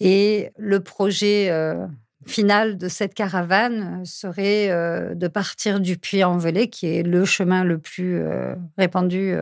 Et 0.00 0.50
le 0.58 0.80
projet 0.80 1.48
euh, 1.50 1.86
final 2.26 2.76
de 2.76 2.88
cette 2.88 3.14
caravane 3.14 4.04
serait 4.04 4.70
euh, 4.70 5.14
de 5.14 5.28
partir 5.28 5.78
du 5.78 5.96
Puy-en-Velay, 5.96 6.68
qui 6.68 6.86
est 6.86 7.02
le 7.04 7.24
chemin 7.24 7.62
le 7.62 7.78
plus 7.78 8.20
euh, 8.20 8.54
répandu 8.76 9.34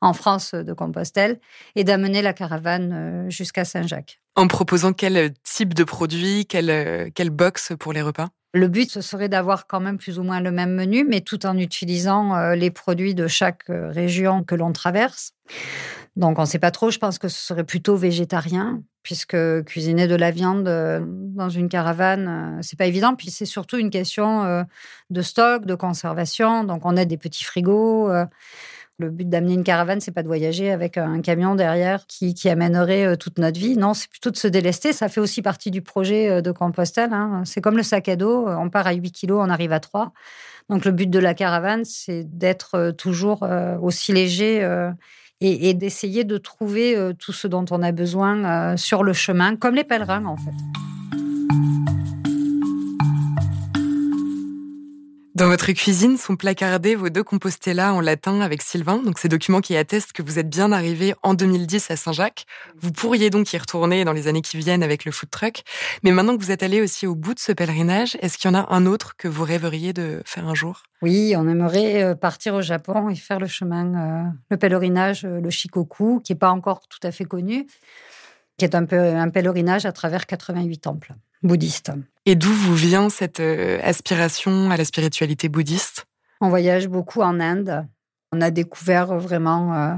en 0.00 0.12
France 0.12 0.54
de 0.54 0.72
Compostelle, 0.72 1.40
et 1.74 1.82
d'amener 1.82 2.22
la 2.22 2.32
caravane 2.32 3.26
jusqu'à 3.28 3.64
Saint-Jacques. 3.64 4.20
En 4.36 4.46
proposant 4.46 4.92
quel 4.92 5.32
type 5.42 5.74
de 5.74 5.82
produit, 5.82 6.46
quelle, 6.46 7.10
quelle 7.12 7.30
box 7.30 7.72
pour 7.78 7.92
les 7.92 8.02
repas? 8.02 8.28
Le 8.56 8.68
but, 8.68 8.90
ce 8.90 9.00
serait 9.00 9.28
d'avoir 9.28 9.66
quand 9.66 9.80
même 9.80 9.98
plus 9.98 10.18
ou 10.18 10.22
moins 10.22 10.40
le 10.40 10.50
même 10.50 10.74
menu, 10.74 11.04
mais 11.04 11.20
tout 11.20 11.46
en 11.46 11.56
utilisant 11.58 12.34
euh, 12.34 12.54
les 12.54 12.70
produits 12.70 13.14
de 13.14 13.26
chaque 13.26 13.68
euh, 13.70 13.90
région 13.90 14.42
que 14.42 14.54
l'on 14.54 14.72
traverse. 14.72 15.32
Donc, 16.16 16.38
on 16.38 16.42
ne 16.42 16.46
sait 16.46 16.58
pas 16.58 16.70
trop. 16.70 16.90
Je 16.90 16.98
pense 16.98 17.18
que 17.18 17.28
ce 17.28 17.38
serait 17.38 17.64
plutôt 17.64 17.96
végétarien, 17.96 18.82
puisque 19.02 19.36
cuisiner 19.64 20.08
de 20.08 20.14
la 20.14 20.30
viande 20.30 20.66
euh, 20.66 21.00
dans 21.04 21.50
une 21.50 21.68
caravane, 21.68 22.58
c'est 22.62 22.78
pas 22.78 22.86
évident. 22.86 23.14
Puis 23.14 23.30
c'est 23.30 23.44
surtout 23.44 23.76
une 23.76 23.90
question 23.90 24.64
de 25.10 25.22
stock, 25.22 25.66
de 25.66 25.74
conservation. 25.74 26.64
Donc, 26.64 26.86
on 26.86 26.96
a 26.96 27.04
des 27.04 27.18
petits 27.18 27.44
frigos. 27.44 28.10
Le 28.98 29.10
but 29.10 29.28
d'amener 29.28 29.52
une 29.52 29.64
caravane, 29.64 30.00
c'est 30.00 30.10
pas 30.10 30.22
de 30.22 30.26
voyager 30.26 30.70
avec 30.70 30.96
un 30.96 31.20
camion 31.20 31.54
derrière 31.54 32.06
qui, 32.06 32.34
amènerait 32.48 33.04
euh, 33.04 33.16
toute 33.16 33.38
notre 33.38 33.60
vie. 33.60 33.76
Non, 33.76 33.92
c'est 33.92 34.08
plutôt 34.08 34.30
de 34.30 34.36
se 34.36 34.48
délester. 34.48 34.94
Ça 34.94 35.10
fait 35.10 35.20
aussi 35.20 35.42
partie 35.42 35.70
du 35.70 35.82
projet 35.82 36.30
euh, 36.30 36.40
de 36.40 36.50
Compostelle. 36.50 37.12
Hein. 37.12 37.42
C'est 37.44 37.60
comme 37.60 37.76
le 37.76 37.82
sac 37.82 38.08
à 38.08 38.16
dos. 38.16 38.48
On 38.48 38.70
part 38.70 38.86
à 38.86 38.94
8 38.94 39.12
kilos, 39.12 39.38
on 39.44 39.50
arrive 39.50 39.72
à 39.72 39.80
3. 39.80 40.12
Donc 40.70 40.86
le 40.86 40.92
but 40.92 41.10
de 41.10 41.18
la 41.18 41.34
caravane, 41.34 41.84
c'est 41.84 42.24
d'être 42.24 42.74
euh, 42.74 42.92
toujours 42.92 43.46
aussi 43.82 44.12
léger 44.12 44.66
et 45.42 45.74
d'essayer 45.74 46.24
de 46.24 46.38
trouver 46.38 46.96
tout 47.18 47.32
ce 47.32 47.46
dont 47.46 47.66
on 47.70 47.82
a 47.82 47.92
besoin 47.92 48.76
sur 48.76 49.04
le 49.04 49.12
chemin, 49.12 49.56
comme 49.56 49.74
les 49.74 49.84
pèlerins 49.84 50.24
en 50.24 50.36
fait. 50.38 50.85
Dans 55.36 55.48
votre 55.48 55.70
cuisine 55.72 56.16
sont 56.16 56.34
placardés 56.34 56.94
vos 56.94 57.10
deux 57.10 57.22
Compostela 57.22 57.92
en 57.92 58.00
latin 58.00 58.40
avec 58.40 58.62
Sylvain, 58.62 59.02
donc 59.02 59.18
ces 59.18 59.28
documents 59.28 59.60
qui 59.60 59.76
attestent 59.76 60.14
que 60.14 60.22
vous 60.22 60.38
êtes 60.38 60.48
bien 60.48 60.72
arrivé 60.72 61.14
en 61.22 61.34
2010 61.34 61.90
à 61.90 61.96
Saint-Jacques. 61.96 62.46
Vous 62.80 62.90
pourriez 62.90 63.28
donc 63.28 63.52
y 63.52 63.58
retourner 63.58 64.06
dans 64.06 64.14
les 64.14 64.28
années 64.28 64.40
qui 64.40 64.56
viennent 64.56 64.82
avec 64.82 65.04
le 65.04 65.12
food 65.12 65.28
truck. 65.28 65.62
Mais 66.02 66.10
maintenant 66.10 66.38
que 66.38 66.42
vous 66.42 66.52
êtes 66.52 66.62
allé 66.62 66.80
aussi 66.80 67.06
au 67.06 67.14
bout 67.14 67.34
de 67.34 67.38
ce 67.38 67.52
pèlerinage, 67.52 68.16
est-ce 68.22 68.38
qu'il 68.38 68.50
y 68.50 68.54
en 68.54 68.58
a 68.58 68.74
un 68.74 68.86
autre 68.86 69.14
que 69.18 69.28
vous 69.28 69.44
rêveriez 69.44 69.92
de 69.92 70.22
faire 70.24 70.48
un 70.48 70.54
jour? 70.54 70.84
Oui, 71.02 71.34
on 71.36 71.46
aimerait 71.46 72.02
euh, 72.02 72.14
partir 72.14 72.54
au 72.54 72.62
Japon 72.62 73.10
et 73.10 73.14
faire 73.14 73.38
le 73.38 73.46
chemin, 73.46 73.94
euh, 73.94 74.30
le 74.50 74.56
pèlerinage, 74.56 75.26
euh, 75.26 75.42
le 75.42 75.50
Shikoku, 75.50 76.22
qui 76.24 76.32
n'est 76.32 76.38
pas 76.38 76.50
encore 76.50 76.88
tout 76.88 77.06
à 77.06 77.12
fait 77.12 77.26
connu, 77.26 77.66
qui 78.56 78.64
est 78.64 78.74
un 78.74 78.86
peu 78.86 78.98
un 78.98 79.28
pèlerinage 79.28 79.84
à 79.84 79.92
travers 79.92 80.24
88 80.24 80.78
temples 80.78 81.14
bouddhistes. 81.42 81.92
Et 82.24 82.34
d'où 82.34 82.50
vous 82.50 82.74
vient 82.74 83.08
cette 83.08 83.40
euh, 83.40 83.78
aspiration 83.82 84.70
à 84.70 84.76
la 84.76 84.84
spiritualité 84.84 85.48
bouddhiste? 85.48 86.06
On 86.40 86.48
voyage 86.48 86.88
beaucoup 86.88 87.22
en 87.22 87.40
Inde. 87.40 87.86
On 88.32 88.40
a 88.40 88.50
découvert 88.50 89.14
vraiment 89.16 89.74
euh, 89.74 89.94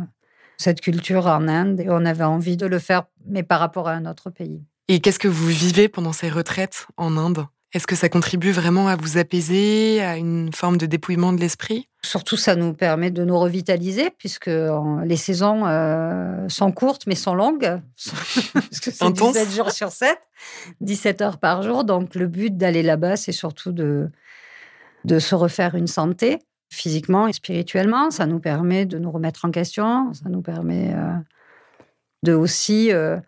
cette 0.58 0.80
culture 0.80 1.26
en 1.26 1.48
Inde 1.48 1.80
et 1.80 1.88
on 1.88 2.04
avait 2.04 2.24
envie 2.24 2.56
de 2.56 2.66
le 2.66 2.78
faire, 2.78 3.04
mais 3.26 3.42
par 3.42 3.60
rapport 3.60 3.88
à 3.88 3.92
un 3.92 4.06
autre 4.06 4.30
pays. 4.30 4.62
Et 4.88 5.00
qu'est-ce 5.00 5.18
que 5.18 5.28
vous 5.28 5.46
vivez 5.46 5.88
pendant 5.88 6.12
ces 6.12 6.28
retraites 6.28 6.86
en 6.96 7.16
Inde? 7.16 7.46
Est-ce 7.74 7.86
que 7.86 7.96
ça 7.96 8.08
contribue 8.08 8.50
vraiment 8.50 8.88
à 8.88 8.96
vous 8.96 9.18
apaiser, 9.18 10.00
à 10.00 10.16
une 10.16 10.52
forme 10.52 10.78
de 10.78 10.86
dépouillement 10.86 11.32
de 11.32 11.40
l'esprit? 11.40 11.88
Surtout, 12.08 12.38
ça 12.38 12.56
nous 12.56 12.72
permet 12.72 13.10
de 13.10 13.22
nous 13.22 13.38
revitaliser, 13.38 14.08
puisque 14.16 14.50
les 15.04 15.16
saisons 15.16 15.66
euh, 15.66 16.48
sont 16.48 16.72
courtes, 16.72 17.06
mais 17.06 17.14
sont 17.14 17.34
longues. 17.34 17.82
parce 18.54 18.80
que 18.80 18.90
c'est 18.90 19.12
17 19.12 19.52
jours 19.52 19.70
sur 19.70 19.90
7, 19.90 20.18
17 20.80 21.20
heures 21.20 21.36
par 21.36 21.62
jour. 21.62 21.84
Donc, 21.84 22.14
le 22.14 22.26
but 22.26 22.56
d'aller 22.56 22.82
là-bas, 22.82 23.16
c'est 23.16 23.32
surtout 23.32 23.72
de, 23.72 24.08
de 25.04 25.18
se 25.18 25.34
refaire 25.34 25.74
une 25.74 25.86
santé, 25.86 26.38
physiquement 26.70 27.28
et 27.28 27.34
spirituellement. 27.34 28.10
Ça 28.10 28.24
nous 28.24 28.40
permet 28.40 28.86
de 28.86 28.98
nous 28.98 29.10
remettre 29.10 29.44
en 29.44 29.50
question. 29.50 30.10
Ça 30.14 30.30
nous 30.30 30.40
permet 30.40 30.94
euh, 30.94 31.12
de 32.22 32.32
aussi 32.32 32.90
euh, 32.90 33.18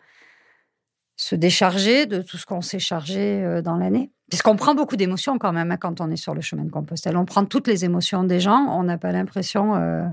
se 1.21 1.35
décharger 1.35 2.07
de 2.07 2.21
tout 2.21 2.37
ce 2.37 2.45
qu'on 2.45 2.61
s'est 2.61 2.79
chargé 2.79 3.61
dans 3.63 3.77
l'année. 3.77 4.11
Puisqu'on 4.31 4.55
prend 4.55 4.73
beaucoup 4.73 4.95
d'émotions 4.95 5.37
quand 5.37 5.51
même 5.51 5.71
hein, 5.71 5.77
quand 5.77 5.99
on 5.99 6.09
est 6.09 6.15
sur 6.15 6.33
le 6.33 6.39
chemin 6.39 6.63
de 6.63 6.71
Compostelle. 6.71 7.17
On 7.17 7.25
prend 7.25 7.43
toutes 7.43 7.67
les 7.67 7.83
émotions 7.83 8.23
des 8.23 8.39
gens. 8.39 8.65
On 8.69 8.83
n'a 8.83 8.97
pas 8.97 9.11
l'impression. 9.11 9.75
Euh, 9.75 10.05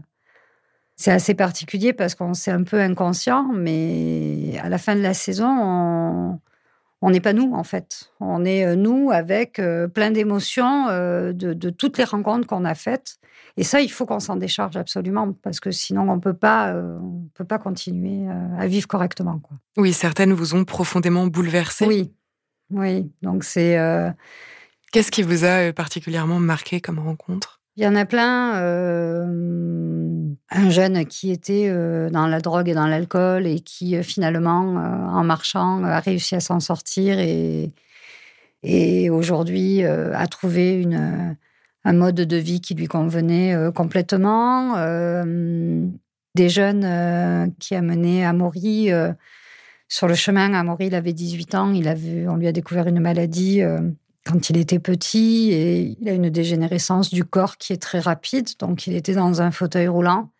c'est 0.96 1.12
assez 1.12 1.34
particulier 1.34 1.92
parce 1.92 2.16
qu'on 2.16 2.34
c'est 2.34 2.50
un 2.50 2.64
peu 2.64 2.80
inconscient, 2.80 3.48
mais 3.54 4.58
à 4.60 4.68
la 4.68 4.76
fin 4.76 4.96
de 4.96 5.00
la 5.00 5.14
saison, 5.14 5.46
on 5.48 6.40
n'est 7.02 7.20
pas 7.20 7.32
nous 7.32 7.52
en 7.54 7.64
fait. 7.64 8.12
On 8.20 8.44
est 8.44 8.66
euh, 8.66 8.74
nous 8.74 9.10
avec 9.10 9.58
euh, 9.58 9.88
plein 9.88 10.10
d'émotions 10.10 10.86
de, 10.88 11.70
toutes 11.70 11.98
les 11.98 12.04
rencontres 12.04 12.46
qu'on 12.46 12.64
a 12.64 12.74
faites. 12.74 13.18
Et 13.56 13.64
ça, 13.64 13.80
il 13.80 13.90
faut 13.90 14.06
qu'on 14.06 14.20
s'en 14.20 14.36
décharge 14.36 14.76
absolument 14.76 15.32
parce 15.32 15.58
que 15.58 15.70
sinon 15.70 16.08
on 16.08 16.20
peut 16.20 16.34
pas, 16.34 16.72
on 16.74 17.28
peut 17.34 17.44
pas 17.44 17.58
continuer 17.58 18.28
à 18.56 18.68
vivre 18.68 18.86
correctement. 18.86 19.40
Quoi. 19.40 19.56
Oui, 19.76 19.92
certaines 19.92 20.32
vous 20.32 20.54
ont 20.54 20.64
profondément 20.64 21.26
bouleversé. 21.26 21.84
Oui, 21.84 22.12
oui, 22.70 23.10
donc 23.22 23.44
c'est. 23.44 23.78
Euh, 23.78 24.10
Qu'est-ce 24.92 25.10
qui 25.10 25.22
vous 25.22 25.44
a 25.44 25.68
euh, 25.68 25.72
particulièrement 25.72 26.40
marqué 26.40 26.80
comme 26.80 26.98
rencontre? 26.98 27.57
Il 27.78 27.84
y 27.84 27.86
en 27.86 27.94
a 27.94 28.04
plein. 28.04 28.56
Euh, 28.56 29.24
un 30.50 30.70
jeune 30.70 31.06
qui 31.06 31.30
était 31.30 31.70
dans 32.10 32.26
la 32.26 32.40
drogue 32.40 32.68
et 32.68 32.74
dans 32.74 32.86
l'alcool 32.88 33.46
et 33.46 33.60
qui 33.60 34.02
finalement, 34.02 34.60
en 35.12 35.22
marchant, 35.22 35.84
a 35.84 36.00
réussi 36.00 36.34
à 36.34 36.40
s'en 36.40 36.58
sortir 36.58 37.18
et, 37.20 37.70
et 38.62 39.10
aujourd'hui 39.10 39.84
a 39.84 40.26
trouvé 40.26 40.72
une, 40.80 41.36
un 41.84 41.92
mode 41.92 42.16
de 42.16 42.36
vie 42.36 42.60
qui 42.60 42.74
lui 42.74 42.86
convenait 42.86 43.54
complètement. 43.74 44.74
des 46.34 46.48
jeunes 46.48 47.54
qui 47.60 47.74
a 47.74 47.82
mené 47.82 48.24
à 48.24 48.32
Maury 48.32 48.90
sur 49.88 50.06
le 50.06 50.14
chemin, 50.14 50.52
Amaury, 50.52 50.86
il 50.88 50.94
avait 50.94 51.14
18 51.14 51.54
ans, 51.54 51.72
il 51.72 51.88
on 52.28 52.36
lui 52.36 52.46
a 52.46 52.52
découvert 52.52 52.86
une 52.86 53.00
maladie 53.00 53.62
euh, 53.62 53.80
quand 54.28 54.50
il 54.50 54.58
était 54.58 54.78
petit 54.78 55.50
et 55.52 55.96
il 56.00 56.08
a 56.08 56.12
une 56.12 56.28
dégénérescence 56.28 57.10
du 57.10 57.24
corps 57.24 57.56
qui 57.56 57.72
est 57.72 57.80
très 57.82 57.98
rapide. 57.98 58.48
Donc, 58.58 58.86
il 58.86 58.94
était 58.94 59.14
dans 59.14 59.40
un 59.40 59.50
fauteuil 59.50 59.88
roulant. 59.88 60.30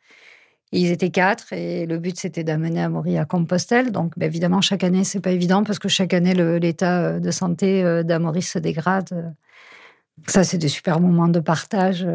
ils 0.72 0.90
étaient 0.90 1.11
quatre 1.11 1.53
et 1.55 1.87
le 1.87 1.98
but, 1.98 2.18
c'était 2.18 2.44
d'amener 2.44 2.83
Amaury 2.83 3.16
à 3.16 3.24
Compostelle. 3.24 3.90
Donc, 3.90 4.12
bah, 4.18 4.27
évidemment, 4.27 4.61
chaque 4.61 4.85
année, 4.85 5.05
c'est 5.05 5.20
pas 5.20 5.31
évident 5.31 5.64
parce 5.64 5.79
que 5.79 5.88
chaque 5.88 6.12
année, 6.12 6.35
l'état 6.35 7.03
euh, 7.03 7.20
de 7.20 7.31
santé 7.31 7.83
euh, 7.83 8.03
d'Amaury 8.03 8.42
se 8.42 8.59
dégrade. 8.59 9.35
Ça, 10.27 10.44
c'est 10.44 10.59
des 10.59 10.68
super 10.68 11.01
moments 11.01 11.29
de 11.29 11.40
partage 11.40 12.07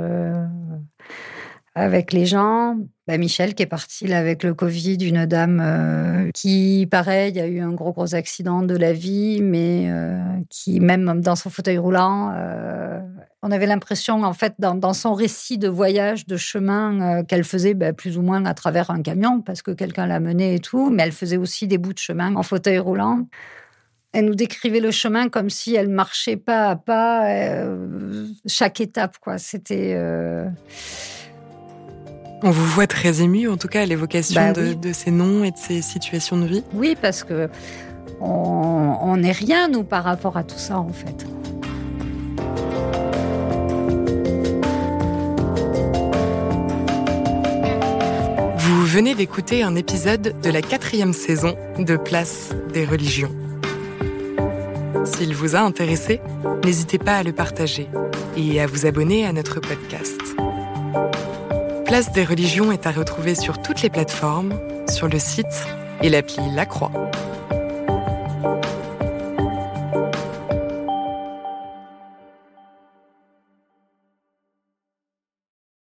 avec 1.76 2.14
les 2.14 2.26
gens. 2.26 2.78
Bah, 3.08 3.18
Michel 3.18 3.54
qui 3.54 3.64
est 3.64 3.68
parti 3.68 4.12
avec 4.14 4.44
le 4.44 4.54
Covid, 4.54 4.96
une 4.96 5.26
dame 5.26 5.60
euh, 5.62 6.32
qui, 6.34 6.88
pareil, 6.90 7.38
a 7.40 7.48
eu 7.48 7.60
un 7.60 7.74
gros 7.74 7.92
gros 7.92 8.16
accident 8.16 8.62
de 8.62 8.78
la 8.78 8.94
vie, 8.94 9.42
mais 9.42 9.90
euh, 9.90 10.18
qui, 10.50 10.80
même 10.80 11.20
dans 11.20 11.36
son 11.36 11.50
fauteuil 11.50 11.78
roulant, 11.78 12.32
euh, 12.34 13.02
on 13.42 13.52
avait 13.52 13.66
l'impression, 13.66 14.24
en 14.24 14.32
fait, 14.32 14.54
dans, 14.58 14.94
son 14.94 15.14
récit 15.14 15.58
de 15.58 15.68
voyage, 15.68 16.28
de 16.28 16.38
chemin 16.38 17.24
qu'elle 17.26 17.44
faisait 17.44 17.74
bah, 17.74 17.92
plus 17.92 18.18
ou 18.18 18.22
moins 18.22 18.46
à 18.46 18.54
travers 18.54 18.90
un 18.90 19.02
camion, 19.02 19.42
parce 19.42 19.62
que 19.62 19.72
quelqu'un 19.72 20.08
l'a 20.08 20.22
menée 20.22 20.56
et 20.56 20.60
tout, 20.60 20.90
mais 20.90 21.04
elle 21.04 21.12
faisait 21.12 21.38
aussi 21.38 21.68
des 21.68 21.78
bouts 21.78 21.94
de 21.94 22.00
chemin 22.00 22.36
en 22.36 22.44
fauteuil 22.44 22.80
roulant. 22.80 23.28
Elle 24.14 24.26
nous 24.26 24.36
décrivait 24.36 24.80
le 24.80 24.92
chemin 24.92 25.28
comme 25.28 25.50
si 25.50 25.76
elle 25.76 25.90
marchait 25.90 26.38
pas 26.38 26.70
à 26.70 26.76
pas, 26.78 27.66
chaque 28.46 28.80
étape, 28.80 29.18
quoi. 29.20 29.40
C'était. 29.40 29.98
On 32.46 32.52
vous 32.52 32.66
voit 32.66 32.88
très 32.88 33.22
ému, 33.22 33.48
en 33.48 33.56
tout 33.58 33.70
cas, 33.70 33.82
à 33.82 33.86
l'évocation 33.86 34.36
Bah 34.42 34.52
de, 34.52 34.62
oui. 34.62 34.76
de 34.76 34.92
ces 34.94 35.12
noms 35.12 35.44
et 35.46 35.52
de 35.52 35.58
ces 35.58 35.82
situations 35.82 36.38
de 36.38 36.46
vie. 36.46 36.64
Oui, 36.74 36.98
parce 37.02 37.24
que 37.24 37.50
on 38.20 39.16
n'est 39.18 39.32
rien, 39.32 39.68
nous, 39.70 39.84
par 39.84 40.04
rapport 40.04 40.38
à 40.38 40.44
tout 40.44 40.58
ça, 40.58 40.78
en 40.78 40.92
fait. 40.92 41.26
Vous 48.58 48.86
venez 48.86 49.16
d'écouter 49.16 49.64
un 49.64 49.76
épisode 49.76 50.36
de 50.42 50.50
la 50.50 50.62
quatrième 50.62 51.14
saison 51.14 51.56
de 51.80 51.98
Place 51.98 52.50
des 52.74 52.86
religions. 52.86 53.32
S'il 55.06 55.36
vous 55.36 55.56
a 55.56 55.60
intéressé, 55.60 56.22
n'hésitez 56.64 56.98
pas 56.98 57.18
à 57.18 57.24
le 57.24 57.34
partager 57.34 57.88
et 58.38 58.62
à 58.62 58.68
vous 58.68 58.86
abonner 58.86 59.26
à 59.26 59.34
notre 59.34 59.60
podcast. 59.60 60.20
Place 61.86 62.12
des 62.12 62.24
religions 62.24 62.72
est 62.72 62.88
à 62.88 62.92
retrouver 62.92 63.36
sur 63.36 63.62
toutes 63.62 63.82
les 63.82 63.90
plateformes, 63.90 64.54
sur 64.90 65.08
le 65.08 65.20
site 65.20 65.68
et 66.02 66.10
l'appli 66.10 66.42
La 66.56 66.66
Croix. 66.66 66.92